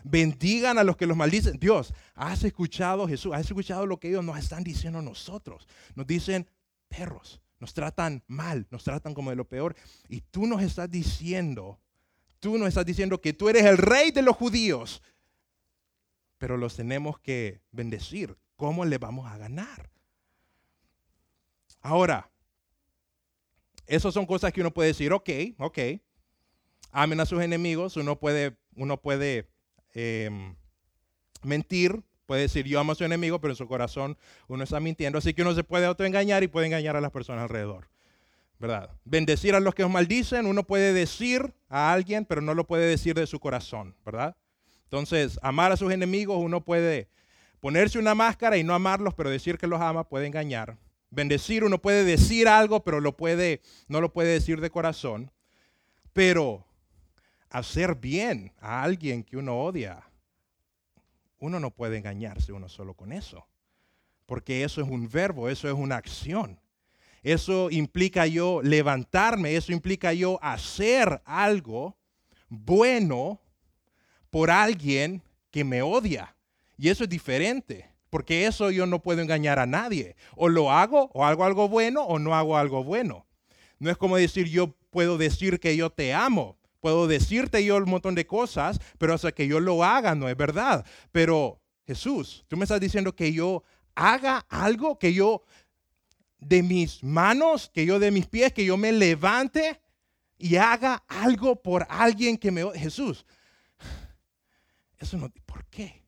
[0.04, 1.60] bendigan a los que los maldicen.
[1.60, 5.67] Dios, has escuchado Jesús, has escuchado lo que ellos nos están diciendo a nosotros.
[5.95, 6.50] Nos dicen
[6.88, 9.76] perros, nos tratan mal, nos tratan como de lo peor.
[10.08, 11.80] Y tú nos estás diciendo,
[12.39, 15.02] tú nos estás diciendo que tú eres el rey de los judíos.
[16.38, 18.38] Pero los tenemos que bendecir.
[18.56, 19.89] ¿Cómo le vamos a ganar?
[21.82, 22.30] Ahora,
[23.88, 25.80] esas son cosas que uno puede decir, ok, ok,
[26.91, 29.50] amen a sus enemigos, uno puede, uno puede
[30.00, 30.56] Em,
[31.41, 34.15] mentir, puede decir yo amo a su enemigo, pero en su corazón
[34.47, 35.17] uno está mintiendo.
[35.17, 37.89] Así que uno se puede autoengañar y puede engañar a las personas alrededor.
[38.60, 38.91] ¿Verdad?
[39.06, 42.86] Bendecir a los que os maldicen, uno puede decir a alguien, pero no lo puede
[42.86, 44.36] decir de su corazón, ¿verdad?
[44.84, 47.10] Entonces, amar a sus enemigos, uno puede
[47.60, 50.78] ponerse una máscara y no amarlos, pero decir que los ama puede engañar.
[51.10, 55.32] Bendecir, uno puede decir algo, pero lo puede, no lo puede decir de corazón.
[56.13, 56.65] Pero
[57.50, 60.04] hacer bien a alguien que uno odia,
[61.39, 63.48] uno no puede engañarse uno solo con eso.
[64.26, 66.60] Porque eso es un verbo, eso es una acción.
[67.24, 71.98] Eso implica yo levantarme, eso implica yo hacer algo
[72.50, 73.41] bueno
[74.30, 76.36] por alguien que me odia.
[76.78, 80.15] Y eso es diferente, porque eso yo no puedo engañar a nadie.
[80.36, 83.26] O lo hago, o hago algo bueno, o no hago algo bueno.
[83.80, 87.89] No es como decir yo puedo decir que yo te amo, Puedo decirte yo un
[87.89, 90.86] montón de cosas, pero hasta que yo lo haga no es verdad.
[91.12, 93.63] Pero Jesús, tú me estás diciendo que yo
[93.96, 95.43] haga algo, que yo
[96.39, 99.82] de mis manos, que yo de mis pies, que yo me levante
[100.38, 102.63] y haga algo por alguien que me...
[102.78, 103.26] Jesús,
[105.00, 105.30] eso no...
[105.46, 106.04] ¿Por qué?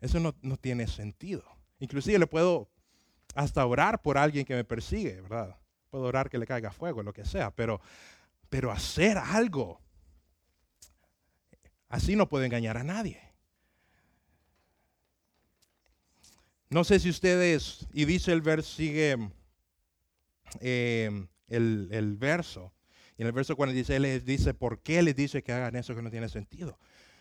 [0.00, 1.44] Eso no, no tiene sentido.
[1.80, 2.70] Inclusive le puedo
[3.34, 5.56] hasta orar por alguien que me persigue, ¿verdad?
[5.90, 7.80] Puedo orar que le caiga fuego, lo que sea, pero,
[8.48, 9.80] pero hacer algo
[11.88, 13.20] Así no puede engañar a nadie.
[16.70, 19.16] No sé si ustedes, y dice el verso, sigue
[20.60, 22.74] eh, el, verso.
[23.16, 26.02] Y en el verso 46 les dice, ¿por qué les dice que hagan eso que
[26.02, 26.78] no tiene sentido?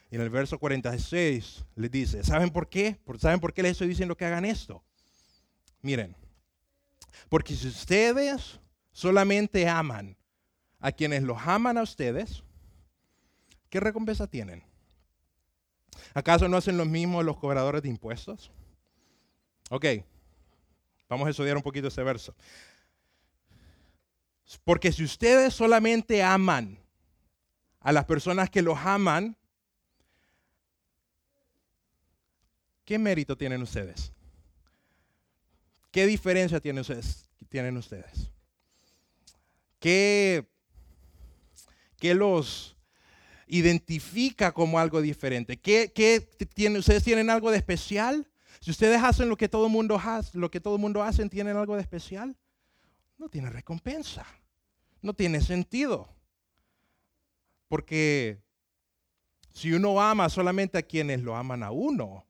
[0.09, 2.99] Y en el verso 46 les dice, ¿saben por qué?
[3.19, 4.83] ¿Saben por qué les estoy diciendo que hagan esto?
[5.81, 6.15] Miren,
[7.29, 8.59] porque si ustedes
[8.91, 10.15] solamente aman
[10.79, 12.43] a quienes los aman a ustedes,
[13.69, 14.63] ¿qué recompensa tienen?
[16.13, 18.51] ¿Acaso no hacen lo mismo los cobradores de impuestos?
[19.69, 19.85] Ok,
[21.09, 22.33] vamos a estudiar un poquito ese verso.
[24.63, 26.79] Porque si ustedes solamente aman
[27.81, 29.35] a las personas que los aman,
[32.87, 34.13] ¿qué mérito tienen ustedes?
[35.91, 37.27] ¿Qué diferencia tienen ustedes?
[37.49, 37.83] Tienen?
[39.77, 40.47] ¿Qué,
[41.97, 42.77] qué los
[43.47, 45.57] identifica como algo diferente.
[45.57, 45.91] ¿Qué,
[46.53, 48.29] tiene, ¿Ustedes tienen algo de especial?
[48.61, 51.75] Si ustedes hacen lo que todo mundo hace, lo que todo mundo hace, ¿tienen algo
[51.75, 52.37] de especial?
[53.17, 54.25] No tiene recompensa.
[55.01, 56.09] No tiene sentido.
[57.67, 58.41] Porque
[59.51, 62.26] si uno ama solamente a quienes lo aman a uno,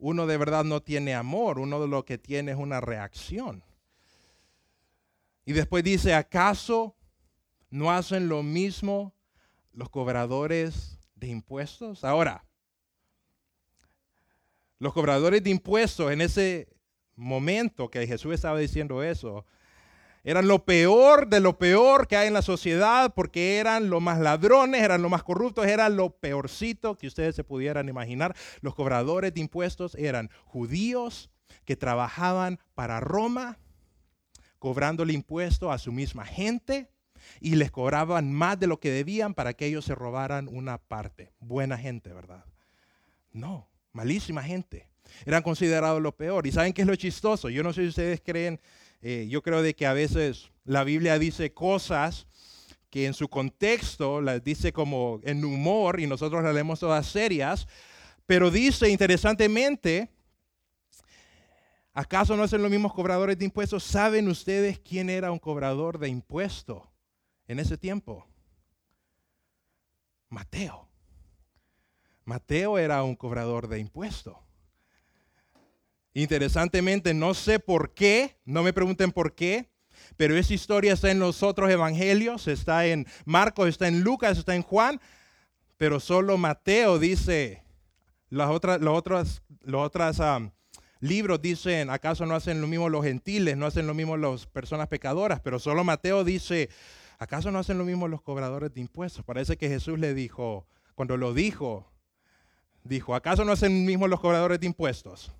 [0.00, 3.62] uno de verdad no tiene amor, uno de lo que tiene es una reacción.
[5.44, 6.94] Y después dice, ¿acaso
[7.70, 9.14] no hacen lo mismo
[9.72, 12.04] los cobradores de impuestos?
[12.04, 12.44] Ahora,
[14.78, 16.68] los cobradores de impuestos en ese
[17.16, 19.44] momento que Jesús estaba diciendo eso,
[20.24, 24.18] eran lo peor de lo peor que hay en la sociedad porque eran los más
[24.18, 28.36] ladrones, eran los más corruptos, eran lo peorcito que ustedes se pudieran imaginar.
[28.60, 31.30] Los cobradores de impuestos eran judíos
[31.64, 33.58] que trabajaban para Roma,
[34.58, 36.90] cobrándole impuesto a su misma gente
[37.40, 41.32] y les cobraban más de lo que debían para que ellos se robaran una parte.
[41.40, 42.44] Buena gente, ¿verdad?
[43.32, 44.88] No, malísima gente.
[45.24, 46.46] Eran considerados lo peor.
[46.46, 47.48] ¿Y saben qué es lo chistoso?
[47.48, 48.60] Yo no sé si ustedes creen,
[49.00, 52.26] eh, yo creo de que a veces la Biblia dice cosas
[52.90, 57.68] que en su contexto las dice como en humor y nosotros las leemos todas serias,
[58.26, 60.10] pero dice interesantemente,
[61.92, 63.84] ¿acaso no hacen los mismos cobradores de impuestos?
[63.84, 66.82] ¿Saben ustedes quién era un cobrador de impuestos
[67.46, 68.26] en ese tiempo?
[70.28, 70.88] Mateo.
[72.24, 74.36] Mateo era un cobrador de impuestos.
[76.14, 79.70] Interesantemente, no sé por qué, no me pregunten por qué,
[80.16, 84.54] pero esa historia está en los otros evangelios, está en Marcos, está en Lucas, está
[84.54, 85.00] en Juan,
[85.76, 87.62] pero solo Mateo dice,
[88.30, 90.20] los otros, los otros, los otros
[91.00, 94.88] libros dicen, ¿acaso no hacen lo mismo los gentiles, no hacen lo mismo las personas
[94.88, 95.40] pecadoras?
[95.40, 96.68] Pero solo Mateo dice,
[97.18, 99.24] ¿acaso no hacen lo mismo los cobradores de impuestos?
[99.24, 101.92] Parece que Jesús le dijo, cuando lo dijo,
[102.82, 105.32] dijo, ¿acaso no hacen mismo los cobradores de impuestos?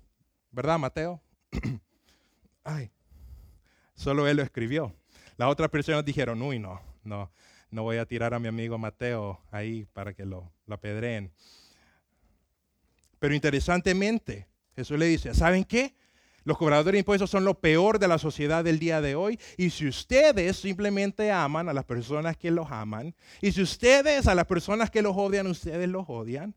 [0.51, 1.21] ¿Verdad, Mateo?
[2.63, 2.91] Ay,
[3.95, 4.93] solo él lo escribió.
[5.37, 7.31] Las otras personas dijeron, uy, no, no,
[7.71, 11.31] no voy a tirar a mi amigo Mateo ahí para que lo, lo apedreen.
[13.19, 15.95] Pero interesantemente, Jesús le dice, ¿saben qué?
[16.45, 19.39] Los cobradores de impuestos son lo peor de la sociedad del día de hoy.
[19.57, 24.35] Y si ustedes simplemente aman a las personas que los aman, y si ustedes a
[24.35, 26.55] las personas que los odian, ustedes los odian,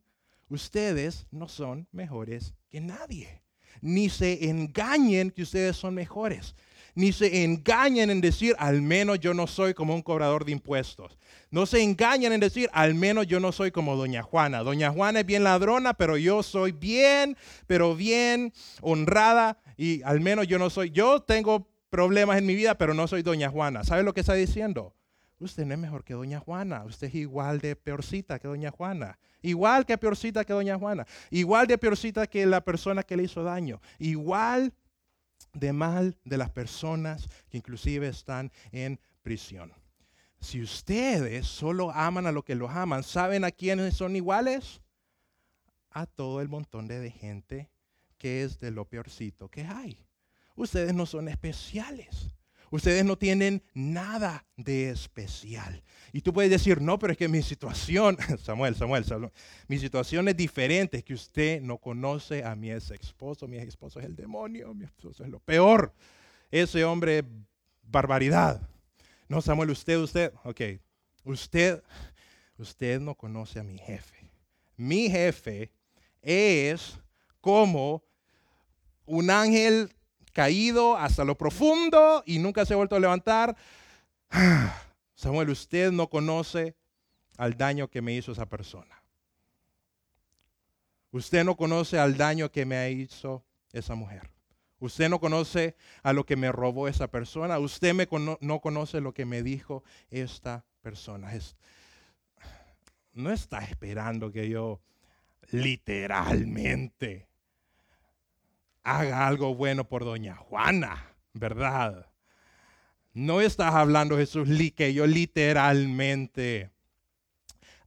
[0.49, 3.42] ustedes no son mejores que nadie.
[3.83, 6.55] Ni se engañen que ustedes son mejores.
[6.95, 11.19] Ni se engañen en decir, al menos yo no soy como un cobrador de impuestos.
[11.51, 14.63] No se engañen en decir, al menos yo no soy como doña Juana.
[14.63, 19.59] Doña Juana es bien ladrona, pero yo soy bien, pero bien honrada.
[19.77, 23.23] Y al menos yo no soy, yo tengo problemas en mi vida, pero no soy
[23.23, 23.85] doña Juana.
[23.85, 24.95] ¿Sabe lo que está diciendo?
[25.43, 26.85] Usted no es mejor que doña Juana.
[26.85, 29.19] Usted es igual de peorcita que doña Juana.
[29.43, 31.05] Igual que peorcita que doña Juana.
[31.31, 33.81] Igual de peorcita que la persona que le hizo daño.
[33.99, 34.73] Igual
[35.53, 39.73] de mal de las personas que inclusive están en prisión.
[40.41, 44.81] Si ustedes solo aman a lo que los aman, ¿saben a quiénes son iguales?
[45.91, 47.69] A todo el montón de gente
[48.17, 50.07] que es de lo peorcito que hay.
[50.55, 52.31] Ustedes no son especiales.
[52.73, 55.83] Ustedes no tienen nada de especial.
[56.11, 59.31] Y tú puedes decir, no, pero es que mi situación, Samuel, Samuel, Samuel
[59.69, 63.69] mi situación es diferente, es que usted no conoce a mi ex esposo, mi ex
[63.69, 65.93] esposo es el demonio, mi esposo es lo peor.
[66.51, 67.23] Ese hombre,
[67.83, 68.67] barbaridad.
[69.29, 70.61] No, Samuel, usted, usted, ok,
[71.25, 71.83] usted,
[72.57, 74.31] usted no conoce a mi jefe.
[74.79, 75.71] Mi jefe
[76.23, 76.99] es
[77.39, 78.03] como
[79.05, 79.93] un ángel
[80.33, 83.57] caído hasta lo profundo y nunca se ha vuelto a levantar.
[85.15, 86.75] Samuel, usted no conoce
[87.37, 89.03] al daño que me hizo esa persona.
[91.13, 94.31] Usted no conoce al daño que me hizo esa mujer.
[94.79, 97.59] Usted no conoce a lo que me robó esa persona.
[97.59, 97.95] Usted
[98.41, 101.31] no conoce lo que me dijo esta persona.
[103.13, 104.81] no está esperando que yo
[105.51, 107.29] literalmente
[108.85, 112.07] haga algo bueno por doña Juana, ¿verdad?
[113.15, 116.71] No estás hablando, Jesús, que yo literalmente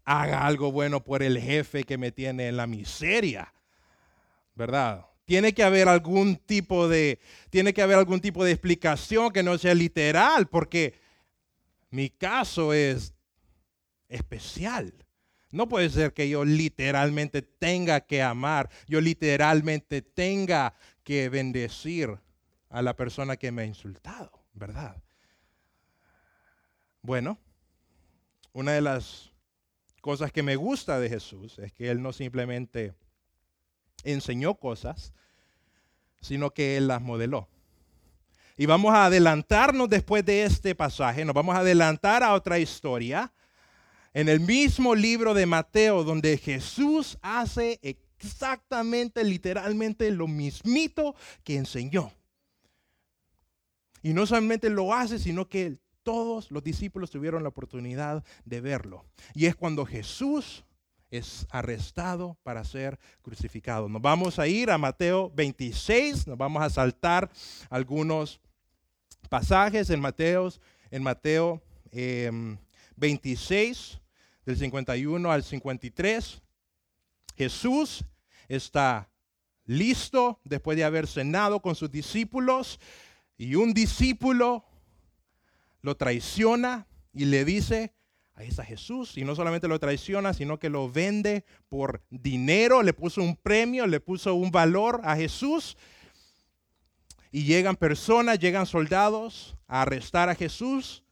[0.03, 3.53] haga algo bueno por el jefe que me tiene en la miseria,
[4.53, 5.05] ¿verdad?
[5.25, 9.57] Tiene que haber algún tipo de, tiene que haber algún tipo de explicación que no
[9.57, 10.93] sea literal, porque
[11.89, 13.15] mi caso es
[14.07, 15.04] especial.
[15.55, 20.73] No puede ser que yo literalmente tenga que amar, yo literalmente tenga
[21.05, 22.19] que bendecir
[22.69, 25.01] a la persona que me ha insultado, ¿verdad?
[27.01, 27.39] Bueno,
[28.51, 29.31] una de las
[30.01, 32.93] cosas que me gusta de Jesús es que Él no simplemente
[34.03, 35.13] enseñó cosas,
[36.19, 37.47] sino que Él las modeló.
[38.57, 43.31] Y vamos a adelantarnos después de este pasaje, nos vamos a adelantar a otra historia
[44.15, 52.13] en el mismo libro de Mateo, donde Jesús hace exactamente, literalmente lo mismito que enseñó.
[54.01, 59.03] Y no solamente lo hace, sino que todos los discípulos tuvieron la oportunidad de verlo.
[59.33, 60.63] Y es cuando Jesús
[61.11, 63.89] es arrestado para ser crucificado.
[63.89, 67.29] Nos vamos a ir a Mateo 26, nos vamos a saltar
[67.69, 68.39] algunos
[69.29, 70.53] pasajes en Mateo,
[70.89, 71.61] en Mateo
[71.91, 74.04] 26, em,
[74.45, 76.41] del 51 al 53.
[77.35, 78.05] Jesús
[78.47, 79.09] está
[79.65, 82.79] listo después de haber cenado con sus discípulos
[83.37, 84.63] y un discípulo
[85.81, 87.93] lo traiciona y le dice,
[88.33, 92.93] ahí está Jesús, y no solamente lo traiciona, sino que lo vende por dinero, le
[92.93, 95.77] puso un premio, le puso un valor a Jesús.
[97.31, 101.03] Y llegan personas, llegan soldados a arrestar a Jesús,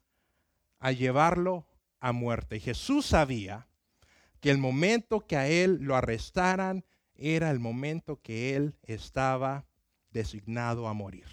[0.79, 1.65] a llevarlo
[2.03, 2.59] a muerte.
[2.59, 3.69] Jesús sabía
[4.41, 6.83] que el momento que a él lo arrestaran
[7.15, 9.65] era el momento que él estaba
[10.11, 11.25] designado a morir.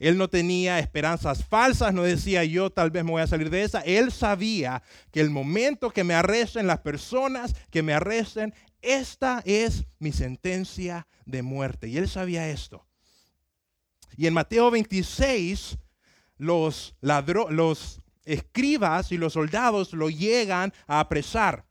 [0.00, 3.62] Él no tenía esperanzas falsas, no decía yo tal vez me voy a salir de
[3.62, 3.80] esa.
[3.82, 8.52] Él sabía que el momento que me arresten las personas que me arresten,
[8.82, 11.86] esta es mi sentencia de muerte.
[11.86, 12.84] Y él sabía esto.
[14.16, 15.78] Y en Mateo 26,
[16.36, 21.64] los, los escribas y los soldados lo llegan a apresar.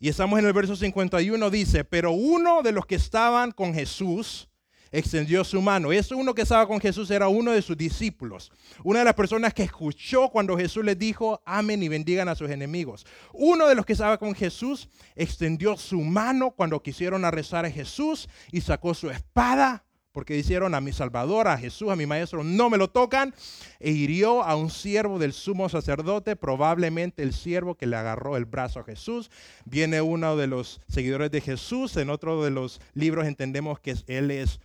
[0.00, 4.48] Y estamos en el verso 51, dice, pero uno de los que estaban con Jesús
[4.92, 5.92] extendió su mano.
[5.92, 8.52] Ese uno que estaba con Jesús era uno de sus discípulos.
[8.84, 12.48] Una de las personas que escuchó cuando Jesús les dijo, amen y bendigan a sus
[12.48, 13.06] enemigos.
[13.32, 18.28] Uno de los que estaba con Jesús extendió su mano cuando quisieron arrestar a Jesús
[18.52, 22.70] y sacó su espada porque hicieron a mi Salvador, a Jesús, a mi Maestro, no
[22.70, 23.34] me lo tocan,
[23.78, 28.44] e hirió a un siervo del sumo sacerdote, probablemente el siervo que le agarró el
[28.44, 29.30] brazo a Jesús.
[29.64, 34.30] Viene uno de los seguidores de Jesús, en otro de los libros entendemos que él
[34.30, 34.60] es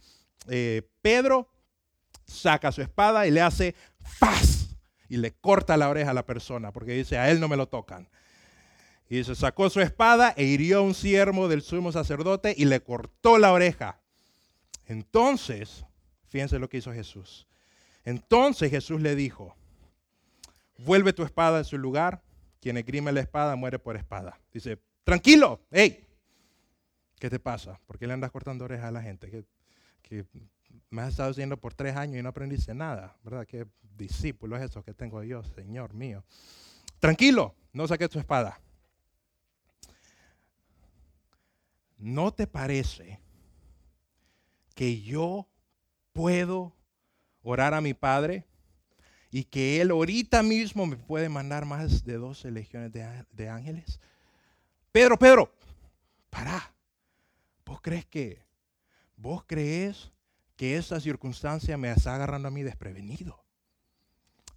[0.47, 1.49] eh, Pedro,
[2.25, 4.77] saca su espada y le hace ¡faz!
[5.09, 7.67] y le corta la oreja a la persona, porque dice, a él no me lo
[7.67, 8.09] tocan.
[9.09, 12.81] Y se sacó su espada e hirió a un siervo del sumo sacerdote y le
[12.81, 13.99] cortó la oreja.
[14.93, 15.85] Entonces,
[16.29, 17.47] fíjense lo que hizo Jesús.
[18.05, 19.55] Entonces Jesús le dijo,
[20.77, 22.21] vuelve tu espada en su lugar,
[22.61, 24.39] quien esgrime la espada muere por espada.
[24.53, 26.05] Dice, tranquilo, hey,
[27.19, 27.79] ¿qué te pasa?
[27.87, 29.45] ¿Por qué le andas cortando orejas a la gente?
[30.01, 30.25] Que,
[30.91, 33.47] me has estado haciendo por tres años y no aprendiste nada, ¿verdad?
[33.47, 33.65] ¿Qué
[33.97, 36.23] discípulos esos que tengo yo, Señor mío?
[36.99, 38.59] Tranquilo, no saques tu espada.
[41.97, 43.22] ¿No te parece
[44.73, 45.47] que yo
[46.11, 46.73] puedo
[47.41, 48.45] orar a mi Padre
[49.29, 53.99] y que Él ahorita mismo me puede mandar más de 12 legiones de, ángeles?
[54.91, 55.51] Pedro, Pedro,
[56.29, 56.73] para.
[57.65, 58.43] ¿Vos crees que,
[59.15, 60.11] vos crees
[60.55, 63.43] que esa circunstancia me está agarrando a mí desprevenido?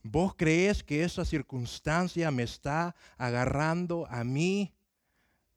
[0.03, 4.73] ¿Vos crees que esa circunstancia me está agarrando a mí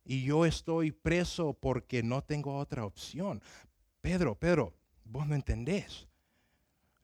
[0.05, 3.43] y yo estoy preso porque no tengo otra opción?
[4.01, 4.73] Pedro, Pedro,
[5.03, 6.07] vos no entendés.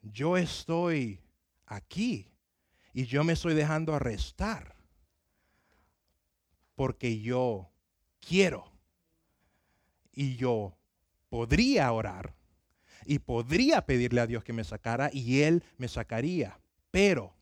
[0.02, 1.20] Yo estoy
[1.66, 2.30] aquí
[2.94, 4.76] y yo me estoy dejando arrestar
[6.76, 7.70] porque yo
[8.20, 8.72] quiero
[10.14, 10.78] y yo
[11.30, 12.36] podría orar
[13.06, 16.60] y podría pedirle a Dios que me sacara y Él me sacaría.
[16.92, 17.36] Pero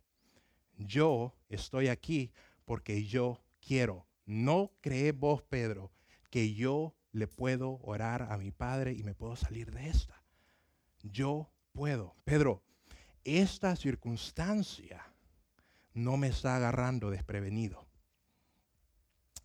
[0.78, 2.32] yo estoy aquí
[2.66, 4.08] porque yo quiero.
[4.26, 5.92] No cree vos, Pedro,
[6.30, 10.22] que yo le puedo orar a mi Padre y me puedo salir de esta.
[11.04, 12.16] Yo puedo.
[12.26, 12.64] Pedro,
[13.24, 15.14] esta circunstancia
[15.94, 17.88] no me está agarrando desprevenido.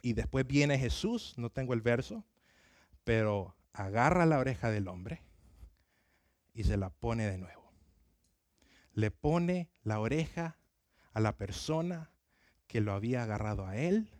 [0.00, 2.24] Y después viene Jesús, no tengo el verso,
[3.04, 5.22] pero agarra la oreja del hombre
[6.54, 7.70] y se la pone de nuevo.
[8.94, 10.58] Le pone la oreja
[11.12, 12.10] a la persona
[12.66, 14.10] que lo había agarrado a él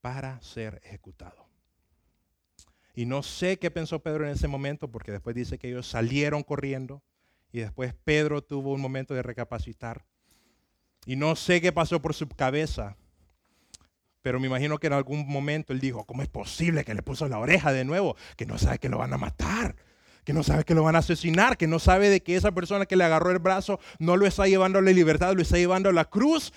[0.00, 1.51] para ser ejecutado.
[2.94, 6.42] Y no sé qué pensó Pedro en ese momento, porque después dice que ellos salieron
[6.42, 7.02] corriendo
[7.52, 10.04] y después Pedro tuvo un momento de recapacitar.
[11.06, 12.96] Y no sé qué pasó por su cabeza,
[14.22, 17.28] pero me imagino que en algún momento él dijo, ¿cómo es posible que le puso
[17.28, 18.16] la oreja de nuevo?
[18.36, 19.74] Que no sabe que lo van a matar,
[20.24, 22.86] que no sabe que lo van a asesinar, que no sabe de que esa persona
[22.86, 25.88] que le agarró el brazo no lo está llevando a la libertad, lo está llevando
[25.88, 26.52] a la cruz.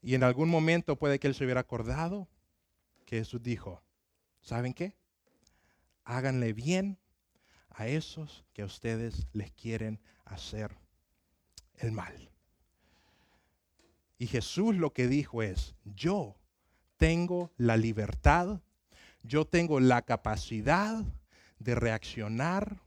[0.00, 2.28] Y en algún momento puede que él se hubiera acordado
[3.04, 3.82] que Jesús dijo,
[4.40, 4.94] ¿saben qué?
[6.06, 6.98] Háganle bien
[7.70, 10.74] a esos que a ustedes les quieren hacer
[11.74, 12.30] el mal.
[14.16, 16.36] Y Jesús lo que dijo es, yo
[16.96, 18.62] tengo la libertad,
[19.22, 21.04] yo tengo la capacidad
[21.58, 22.80] de reaccionar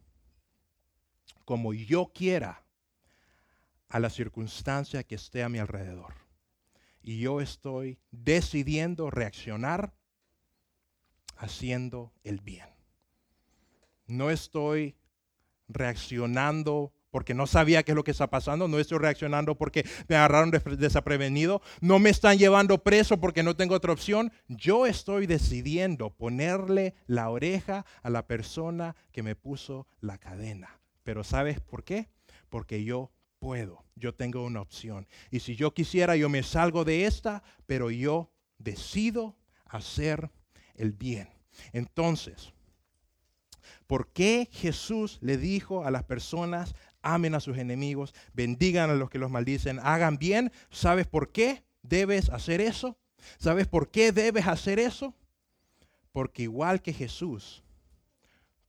[1.46, 2.64] como yo quiera
[3.90, 6.14] a la circunstancia que esté a mi alrededor.
[7.02, 9.94] Y yo estoy decidiendo reaccionar
[11.38, 12.79] haciendo el bien.
[14.10, 14.96] No estoy
[15.68, 20.16] reaccionando porque no sabía qué es lo que está pasando, no estoy reaccionando porque me
[20.16, 24.32] agarraron desaprevenido, no me están llevando preso porque no tengo otra opción.
[24.48, 30.80] Yo estoy decidiendo ponerle la oreja a la persona que me puso la cadena.
[31.04, 32.10] Pero ¿sabes por qué?
[32.50, 35.08] Porque yo puedo, yo tengo una opción.
[35.32, 39.36] Y si yo quisiera, yo me salgo de esta, pero yo decido
[39.66, 40.30] hacer
[40.76, 41.30] el bien.
[41.74, 42.54] Entonces,
[43.90, 49.10] ¿por qué Jesús le dijo a las personas amen a sus enemigos, bendigan a los
[49.10, 50.52] que los maldicen, hagan bien.
[50.70, 53.00] ¿Sabes por qué debes hacer eso?
[53.40, 55.16] ¿Sabes por qué debes hacer eso?
[56.12, 57.64] Porque igual que Jesús,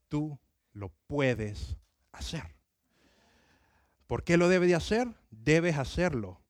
[0.09, 0.39] tú
[0.73, 1.77] lo puedes
[2.13, 2.55] hacer.
[4.07, 5.09] ¿Por qué lo debes de hacer?
[5.31, 6.41] Debes hacerlo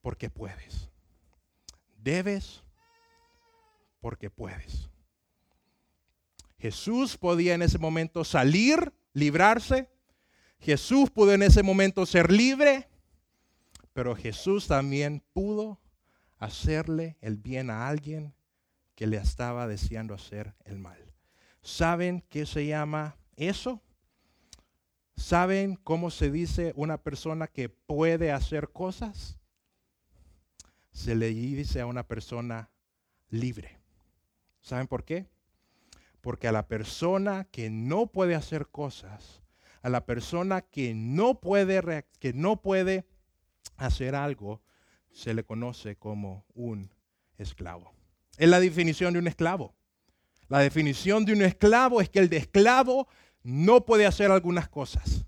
[0.00, 0.88] porque puedes.
[1.96, 2.62] Debes
[4.00, 4.89] porque puedes.
[6.60, 9.88] Jesús podía en ese momento salir, librarse,
[10.58, 12.86] Jesús pudo en ese momento ser libre,
[13.94, 15.80] pero Jesús también pudo
[16.36, 18.34] hacerle el bien a alguien
[18.94, 20.98] que le estaba deseando hacer el mal.
[21.62, 23.80] ¿Saben qué se llama eso?
[25.16, 29.38] ¿Saben cómo se dice una persona que puede hacer cosas?
[30.92, 32.70] Se le dice a una persona
[33.30, 33.78] libre.
[34.60, 35.26] ¿Saben por qué?
[36.20, 39.42] Porque a la persona que no puede hacer cosas,
[39.82, 43.06] a la persona que no puede, que no puede
[43.76, 44.62] hacer algo,
[45.10, 46.92] se le conoce como un
[47.38, 47.92] esclavo.
[48.36, 49.74] Es la definición de un esclavo.
[50.48, 53.08] La definición de un esclavo es que el de esclavo
[53.42, 55.24] no puede hacer algunas cosas.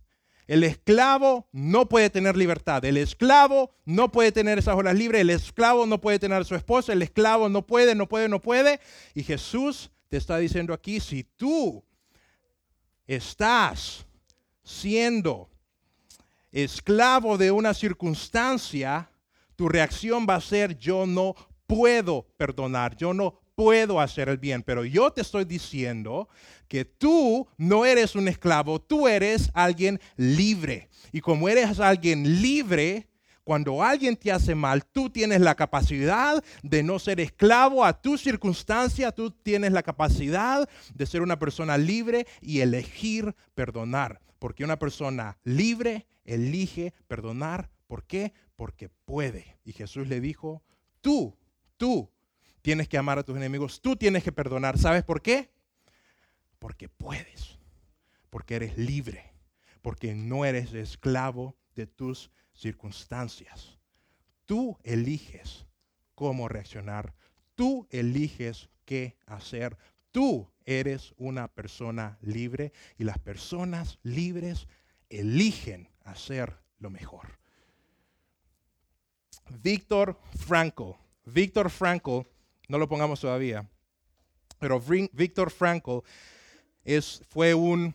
[0.46, 2.84] El esclavo no puede tener libertad.
[2.84, 5.20] El esclavo no puede tener esas horas libres.
[5.20, 6.92] El esclavo no puede tener a su esposa.
[6.92, 8.80] El esclavo no puede, no puede, no puede.
[9.14, 11.82] Y Jesús te está diciendo aquí, si tú
[13.06, 14.04] estás
[14.62, 15.48] siendo
[16.50, 19.10] esclavo de una circunstancia,
[19.56, 21.34] tu reacción va a ser yo no
[21.66, 26.28] puedo perdonar, yo no puedo hacer el bien, pero yo te estoy diciendo
[26.68, 30.90] que tú no eres un esclavo, tú eres alguien libre.
[31.10, 33.08] Y como eres alguien libre,
[33.44, 38.16] cuando alguien te hace mal, tú tienes la capacidad de no ser esclavo a tu
[38.16, 44.20] circunstancia, tú tienes la capacidad de ser una persona libre y elegir perdonar.
[44.38, 47.70] Porque una persona libre elige perdonar.
[47.86, 48.32] ¿Por qué?
[48.56, 49.58] Porque puede.
[49.64, 50.62] Y Jesús le dijo,
[51.00, 51.36] tú,
[51.76, 52.10] tú
[52.62, 54.78] tienes que amar a tus enemigos, tú tienes que perdonar.
[54.78, 55.50] ¿Sabes por qué?
[56.58, 57.58] Porque puedes.
[58.30, 59.32] Porque eres libre.
[59.80, 63.78] Porque no eres esclavo de tus circunstancias.
[64.44, 65.66] Tú eliges
[66.14, 67.14] cómo reaccionar.
[67.54, 69.76] Tú eliges qué hacer.
[70.10, 74.68] Tú eres una persona libre y las personas libres
[75.08, 77.38] eligen hacer lo mejor.
[79.62, 80.92] Víctor Frankl,
[81.24, 82.20] Víctor Frankl,
[82.68, 83.68] no lo pongamos todavía,
[84.58, 85.98] pero Víctor Frankl
[86.84, 87.94] es, fue un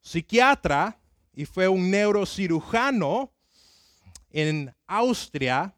[0.00, 0.98] psiquiatra
[1.34, 3.32] y fue un neurocirujano
[4.30, 5.74] en Austria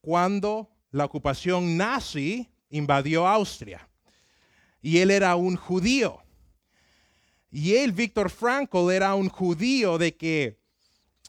[0.00, 3.88] cuando la ocupación nazi invadió Austria
[4.82, 6.22] y él era un judío.
[7.50, 10.60] Y él, Víctor Frankl, era un judío de que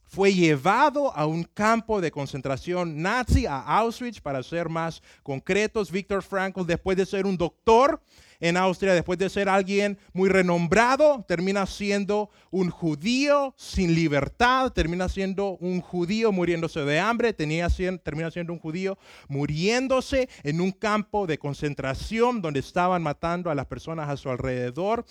[0.05, 5.89] fue llevado a un campo de concentración nazi, a Auschwitz, para ser más concretos.
[5.89, 8.01] Víctor Frankl, después de ser un doctor,
[8.41, 15.07] en Austria, después de ser alguien muy renombrado, termina siendo un judío sin libertad, termina
[15.07, 18.97] siendo un judío muriéndose de hambre, termina siendo un judío
[19.29, 25.05] muriéndose en un campo de concentración donde estaban matando a las personas a su alrededor.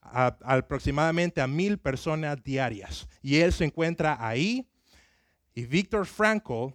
[0.00, 3.08] aproximadamente a mil personas diarias.
[3.22, 4.68] Y él se encuentra ahí.
[5.52, 6.74] Y Víctor Frankl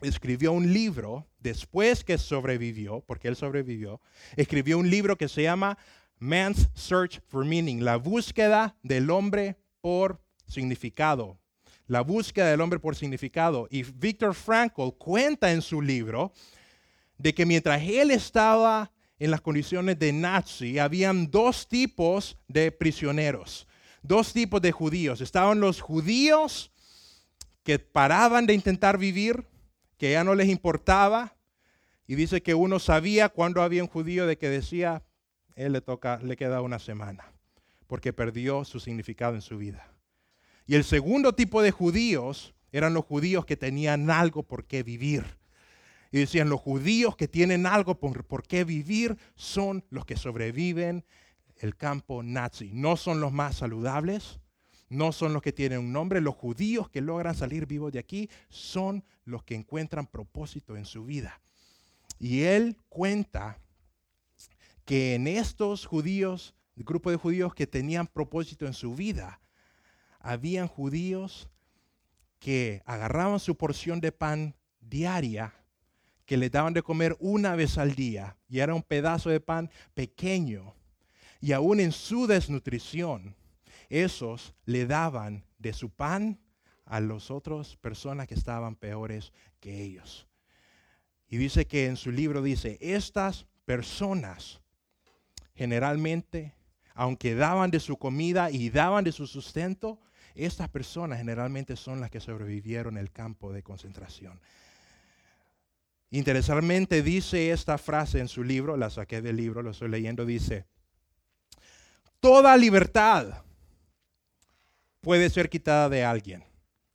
[0.00, 4.00] escribió un libro después que sobrevivió, porque él sobrevivió,
[4.36, 5.78] escribió un libro que se llama
[6.18, 11.38] Man's Search for Meaning, la búsqueda del hombre por significado.
[11.86, 13.66] La búsqueda del hombre por significado.
[13.70, 16.32] Y Viktor Frankl cuenta en su libro
[17.16, 23.66] de que mientras él estaba en las condiciones de nazi, habían dos tipos de prisioneros,
[24.02, 25.20] dos tipos de judíos.
[25.20, 26.70] Estaban los judíos
[27.64, 29.44] que paraban de intentar vivir
[29.98, 31.36] que ya no les importaba.
[32.06, 35.02] Y dice que uno sabía cuando había un judío de que decía,
[35.56, 37.32] él le toca, le queda una semana,
[37.86, 39.92] porque perdió su significado en su vida.
[40.66, 45.24] Y el segundo tipo de judíos eran los judíos que tenían algo por qué vivir.
[46.10, 51.04] Y decían, los judíos que tienen algo por, por qué vivir son los que sobreviven
[51.58, 52.70] el campo nazi.
[52.72, 54.40] No son los más saludables,
[54.88, 56.20] no son los que tienen un nombre.
[56.20, 61.04] Los judíos que logran salir vivos de aquí son los que encuentran propósito en su
[61.04, 61.40] vida.
[62.18, 63.58] Y él cuenta
[64.84, 69.40] que en estos judíos, el grupo de judíos que tenían propósito en su vida,
[70.18, 71.48] habían judíos
[72.38, 75.54] que agarraban su porción de pan diaria,
[76.24, 79.70] que le daban de comer una vez al día, y era un pedazo de pan
[79.94, 80.74] pequeño,
[81.40, 83.36] y aún en su desnutrición,
[83.88, 86.38] esos le daban de su pan
[86.84, 90.26] a las otras personas que estaban peores que ellos.
[91.28, 94.60] Y dice que en su libro dice, estas personas
[95.54, 96.54] generalmente,
[96.94, 100.00] aunque daban de su comida y daban de su sustento,
[100.34, 104.40] estas personas generalmente son las que sobrevivieron el campo de concentración.
[106.10, 110.64] Interesantemente dice esta frase en su libro, la saqué del libro, lo estoy leyendo, dice,
[112.20, 113.42] toda libertad
[115.00, 116.44] puede ser quitada de alguien.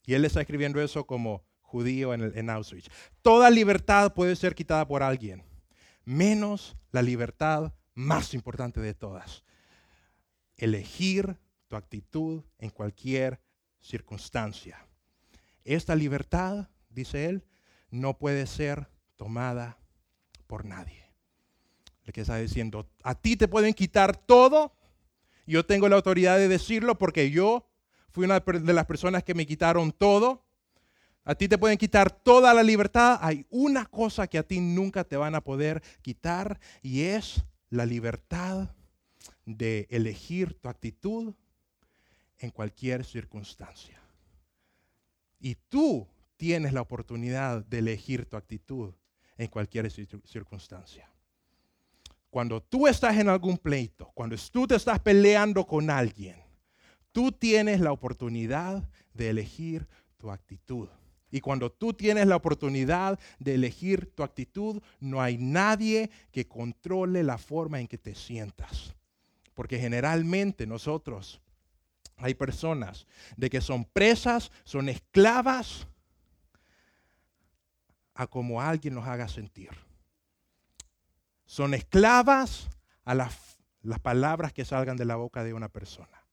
[0.04, 2.88] Y él está escribiendo eso como judío en, en Auschwitz.
[3.22, 5.42] Toda libertad puede ser quitada por alguien,
[6.04, 9.44] menos la libertad más importante de todas.
[10.56, 11.36] Elegir
[11.68, 13.40] tu actitud en cualquier
[13.80, 14.86] circunstancia.
[15.64, 17.44] Esta libertad, dice él,
[17.90, 19.78] no puede ser tomada
[20.46, 21.10] por nadie.
[22.04, 24.76] Le que está diciendo, a ti te pueden quitar todo,
[25.46, 27.66] yo tengo la autoridad de decirlo porque yo
[28.14, 30.46] fui una de las personas que me quitaron todo.
[31.24, 33.18] A ti te pueden quitar toda la libertad.
[33.20, 37.84] Hay una cosa que a ti nunca te van a poder quitar y es la
[37.84, 38.70] libertad
[39.44, 41.34] de elegir tu actitud
[42.38, 44.00] en cualquier circunstancia.
[45.40, 46.06] Y tú
[46.36, 48.94] tienes la oportunidad de elegir tu actitud
[49.36, 51.10] en cualquier circunstancia.
[52.30, 56.43] Cuando tú estás en algún pleito, cuando tú te estás peleando con alguien,
[57.14, 59.86] Tú tienes la oportunidad de elegir
[60.16, 60.88] tu actitud.
[61.30, 67.22] Y cuando tú tienes la oportunidad de elegir tu actitud, no hay nadie que controle
[67.22, 68.96] la forma en que te sientas.
[69.54, 71.40] Porque generalmente nosotros,
[72.16, 73.06] hay personas
[73.36, 75.86] de que son presas, son esclavas
[78.14, 79.70] a como alguien nos haga sentir.
[81.46, 82.68] Son esclavas
[83.04, 86.23] a las, las palabras que salgan de la boca de una persona.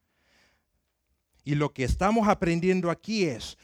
[1.43, 3.57] Y lo que estamos aprendiendo aquí es,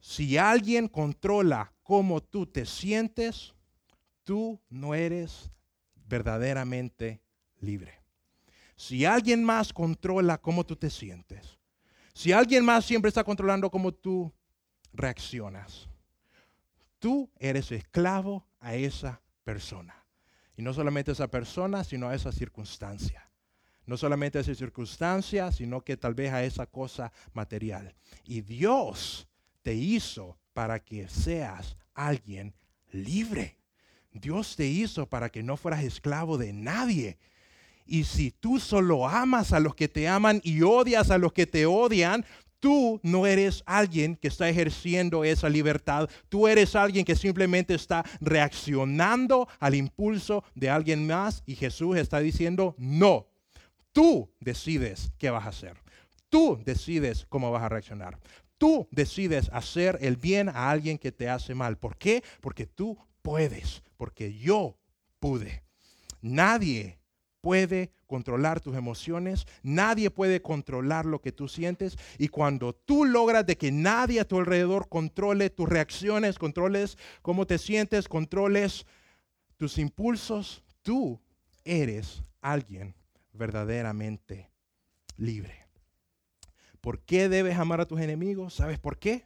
[0.00, 3.54] si alguien controla cómo tú te sientes,
[4.24, 5.50] tú no eres
[6.06, 7.20] verdaderamente
[7.58, 8.00] libre.
[8.76, 11.58] Si alguien más controla cómo tú te sientes,
[12.14, 14.32] si alguien más siempre está controlando cómo tú
[14.92, 15.88] reaccionas,
[16.98, 19.94] tú eres esclavo a esa persona.
[20.56, 23.29] Y no solamente a esa persona, sino a esa circunstancia
[23.90, 27.92] no solamente a esa circunstancia, sino que tal vez a esa cosa material.
[28.24, 29.26] Y Dios
[29.62, 32.54] te hizo para que seas alguien
[32.92, 33.56] libre.
[34.12, 37.18] Dios te hizo para que no fueras esclavo de nadie.
[37.84, 41.48] Y si tú solo amas a los que te aman y odias a los que
[41.48, 42.24] te odian,
[42.60, 46.08] tú no eres alguien que está ejerciendo esa libertad.
[46.28, 51.42] Tú eres alguien que simplemente está reaccionando al impulso de alguien más.
[51.44, 53.29] Y Jesús está diciendo, no,
[53.92, 55.76] Tú decides qué vas a hacer.
[56.28, 58.18] Tú decides cómo vas a reaccionar.
[58.56, 61.78] Tú decides hacer el bien a alguien que te hace mal.
[61.78, 62.22] ¿Por qué?
[62.40, 64.78] Porque tú puedes, porque yo
[65.18, 65.64] pude.
[66.20, 67.00] Nadie
[67.40, 73.46] puede controlar tus emociones, nadie puede controlar lo que tú sientes y cuando tú logras
[73.46, 78.84] de que nadie a tu alrededor controle tus reacciones, controles cómo te sientes, controles
[79.56, 81.20] tus impulsos, tú
[81.64, 82.94] eres alguien
[83.40, 84.50] verdaderamente
[85.16, 85.66] libre.
[86.80, 88.54] ¿Por qué debes amar a tus enemigos?
[88.54, 89.24] ¿Sabes por qué?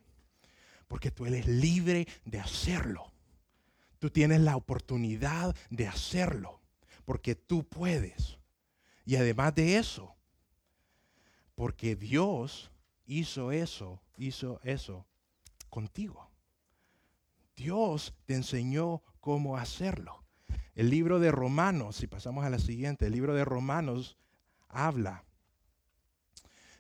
[0.89, 3.13] Porque tú eres libre de hacerlo.
[3.99, 6.61] Tú tienes la oportunidad de hacerlo.
[7.05, 8.39] Porque tú puedes.
[9.05, 10.15] Y además de eso,
[11.55, 12.71] porque Dios
[13.07, 15.07] hizo eso, hizo eso
[15.71, 16.31] contigo.
[17.57, 20.24] Dios te enseñó cómo hacerlo.
[20.75, 24.17] El libro de Romanos, si pasamos a la siguiente, el libro de Romanos
[24.69, 25.25] habla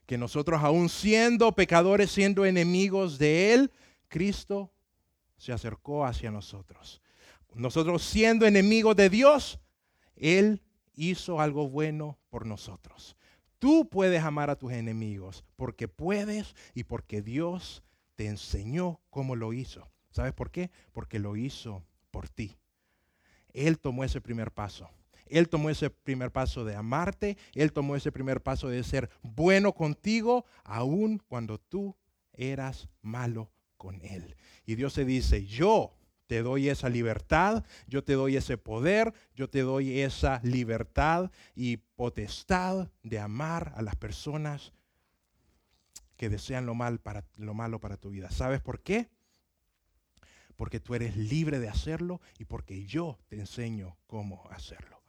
[0.07, 3.73] que nosotros aún siendo pecadores, siendo enemigos de Él,
[4.09, 4.73] Cristo
[5.37, 7.01] se acercó hacia nosotros.
[7.55, 9.61] Nosotros siendo enemigos de Dios,
[10.17, 10.63] Él
[10.95, 13.17] hizo algo bueno por nosotros.
[13.59, 17.83] Tú puedes amar a tus enemigos porque puedes y porque Dios
[18.15, 19.91] te enseñó cómo lo hizo.
[20.11, 20.71] ¿Sabes por qué?
[20.93, 22.59] Porque lo hizo por ti.
[23.55, 24.91] Él tomó ese primer paso.
[25.27, 27.39] Él tomó ese primer paso de amarte.
[27.55, 31.97] Él tomó ese primer paso de ser bueno contigo, aun cuando tú
[32.33, 34.37] eras malo con Él.
[34.67, 35.95] Y Dios se dice, yo
[36.27, 41.77] te doy esa libertad, yo te doy ese poder, yo te doy esa libertad y
[41.77, 44.73] potestad de amar a las personas
[46.17, 48.31] que desean lo, para, lo malo para tu vida.
[48.31, 49.09] ¿Sabes por qué?
[50.57, 55.03] Porque tú eres libre de hacerlo y porque yo te enseño cómo hacerlo.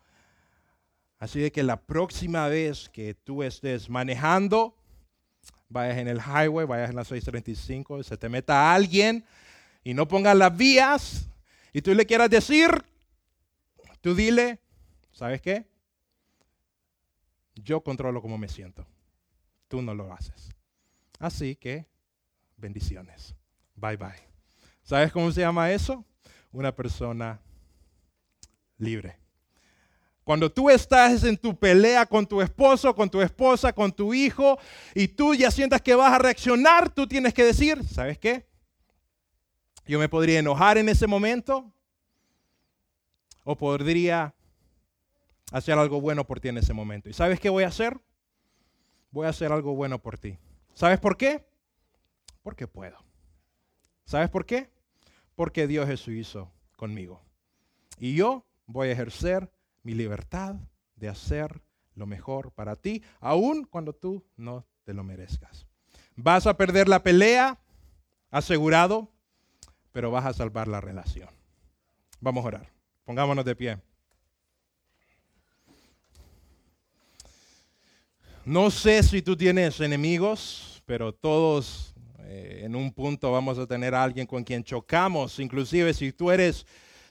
[1.19, 4.75] Así de que la próxima vez que tú estés manejando,
[5.69, 9.23] vayas en el highway, vayas en la 635, se te meta alguien
[9.83, 11.29] y no pongas las vías
[11.73, 12.69] y tú le quieras decir,
[14.01, 14.59] tú dile,
[15.11, 15.65] ¿sabes qué?
[17.55, 18.85] Yo controlo cómo me siento.
[19.67, 20.49] Tú no lo haces.
[21.19, 21.85] Así que,
[22.57, 23.35] bendiciones.
[23.75, 24.34] Bye bye.
[24.86, 26.05] ¿Sabes cómo se llama eso?
[26.51, 27.41] Una persona
[28.77, 29.17] libre.
[30.23, 34.59] Cuando tú estás en tu pelea con tu esposo, con tu esposa, con tu hijo,
[34.93, 38.47] y tú ya sientas que vas a reaccionar, tú tienes que decir, ¿sabes qué?
[39.88, 41.71] Yo me podría enojar en ese momento,
[43.43, 44.36] o podría
[45.51, 47.09] hacer algo bueno por ti en ese momento.
[47.09, 47.99] ¿Y sabes qué voy a hacer?
[49.09, 50.38] Voy a hacer algo bueno por ti.
[50.75, 51.43] ¿Sabes por qué?
[52.43, 52.97] Porque puedo.
[54.05, 54.74] ¿Sabes por qué?
[55.36, 57.21] Porque Dios eso hizo conmigo.
[57.97, 59.51] Y yo voy a ejercer
[59.83, 60.55] mi libertad
[60.95, 61.61] de hacer
[61.95, 65.65] lo mejor para ti, aun cuando tú no te lo merezcas.
[66.15, 67.59] Vas a perder la pelea,
[68.31, 69.11] asegurado,
[69.91, 71.29] pero vas a salvar la relación.
[72.19, 72.69] Vamos a orar.
[73.05, 73.77] Pongámonos de pie.
[78.45, 81.94] No sé si tú tienes enemigos, pero todos
[82.28, 85.39] eh, en un punto vamos a tener a alguien con quien chocamos.
[85.39, 86.65] Inclusive si tú eres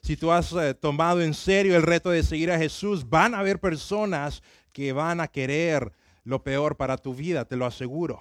[0.05, 3.39] si tú has eh, tomado en serio el reto de seguir a Jesús, van a
[3.39, 5.93] haber personas que van a querer
[6.25, 8.21] lo peor para tu vida, te lo aseguro.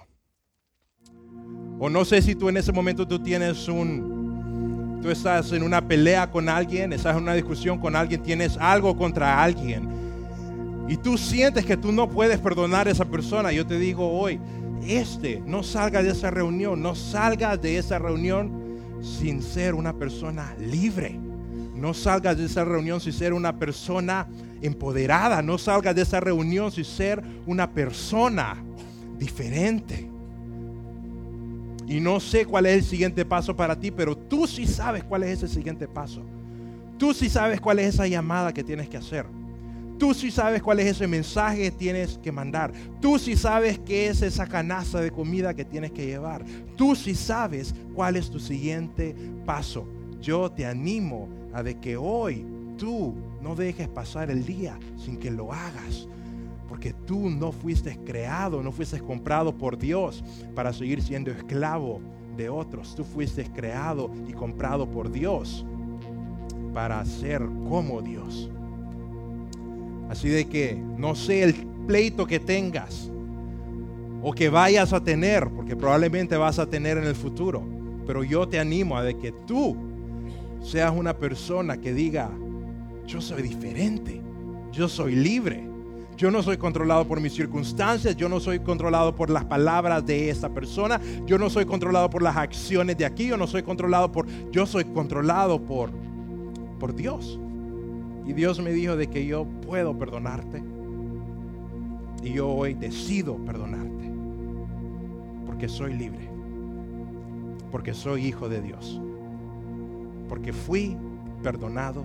[1.78, 5.86] O no sé si tú en ese momento tú tienes un, tú estás en una
[5.86, 9.86] pelea con alguien, estás en una discusión con alguien, tienes algo contra alguien.
[10.88, 13.52] Y tú sientes que tú no puedes perdonar a esa persona.
[13.52, 14.40] Yo te digo hoy,
[14.82, 18.64] este, no salga de esa reunión, no salga de esa reunión
[19.02, 21.18] sin ser una persona libre.
[21.74, 24.26] No salgas de esa reunión sin ser una persona
[24.62, 25.42] empoderada.
[25.42, 28.56] No salgas de esa reunión sin ser una persona
[29.18, 30.08] diferente.
[31.86, 35.24] Y no sé cuál es el siguiente paso para ti, pero tú sí sabes cuál
[35.24, 36.22] es ese siguiente paso.
[36.96, 39.26] Tú sí sabes cuál es esa llamada que tienes que hacer.
[39.98, 42.72] Tú sí sabes cuál es ese mensaje que tienes que mandar.
[43.00, 46.44] Tú sí sabes qué es esa canasta de comida que tienes que llevar.
[46.76, 49.14] Tú sí sabes cuál es tu siguiente
[49.46, 49.86] paso.
[50.20, 52.44] Yo te animo a que hoy
[52.76, 56.08] tú no dejes pasar el día sin que lo hagas.
[56.68, 60.24] Porque tú no fuiste creado, no fuiste comprado por Dios
[60.54, 62.00] para seguir siendo esclavo
[62.36, 62.94] de otros.
[62.96, 65.64] Tú fuiste creado y comprado por Dios
[66.72, 68.50] para ser como Dios.
[70.08, 71.54] Así de que no sé el
[71.86, 73.10] pleito que tengas
[74.22, 77.62] o que vayas a tener, porque probablemente vas a tener en el futuro.
[78.06, 79.76] Pero yo te animo a que tú
[80.62, 82.30] seas una persona que diga,
[83.06, 84.20] yo soy diferente,
[84.72, 85.68] yo soy libre,
[86.16, 90.30] yo no soy controlado por mis circunstancias, yo no soy controlado por las palabras de
[90.30, 94.10] esta persona, yo no soy controlado por las acciones de aquí, yo no soy controlado
[94.10, 95.90] por, yo soy controlado por,
[96.78, 97.38] por Dios.
[98.26, 100.62] Y Dios me dijo de que yo puedo perdonarte.
[102.22, 104.10] Y yo hoy decido perdonarte.
[105.46, 106.28] Porque soy libre.
[107.70, 109.00] Porque soy hijo de Dios
[110.28, 110.96] porque fui
[111.42, 112.04] perdonado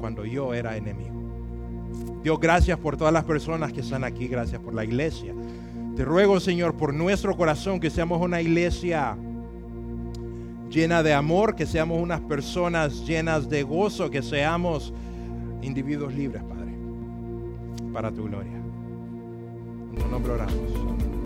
[0.00, 1.10] cuando yo era enemigo.
[2.22, 5.34] Dios, gracias por todas las personas que están aquí, gracias por la iglesia.
[5.96, 9.16] Te ruego, Señor, por nuestro corazón, que seamos una iglesia
[10.70, 14.94] llena de amor, que seamos unas personas llenas de gozo, que seamos
[15.62, 16.72] individuos libres, Padre,
[17.92, 18.60] para tu gloria.
[19.96, 21.21] En tu.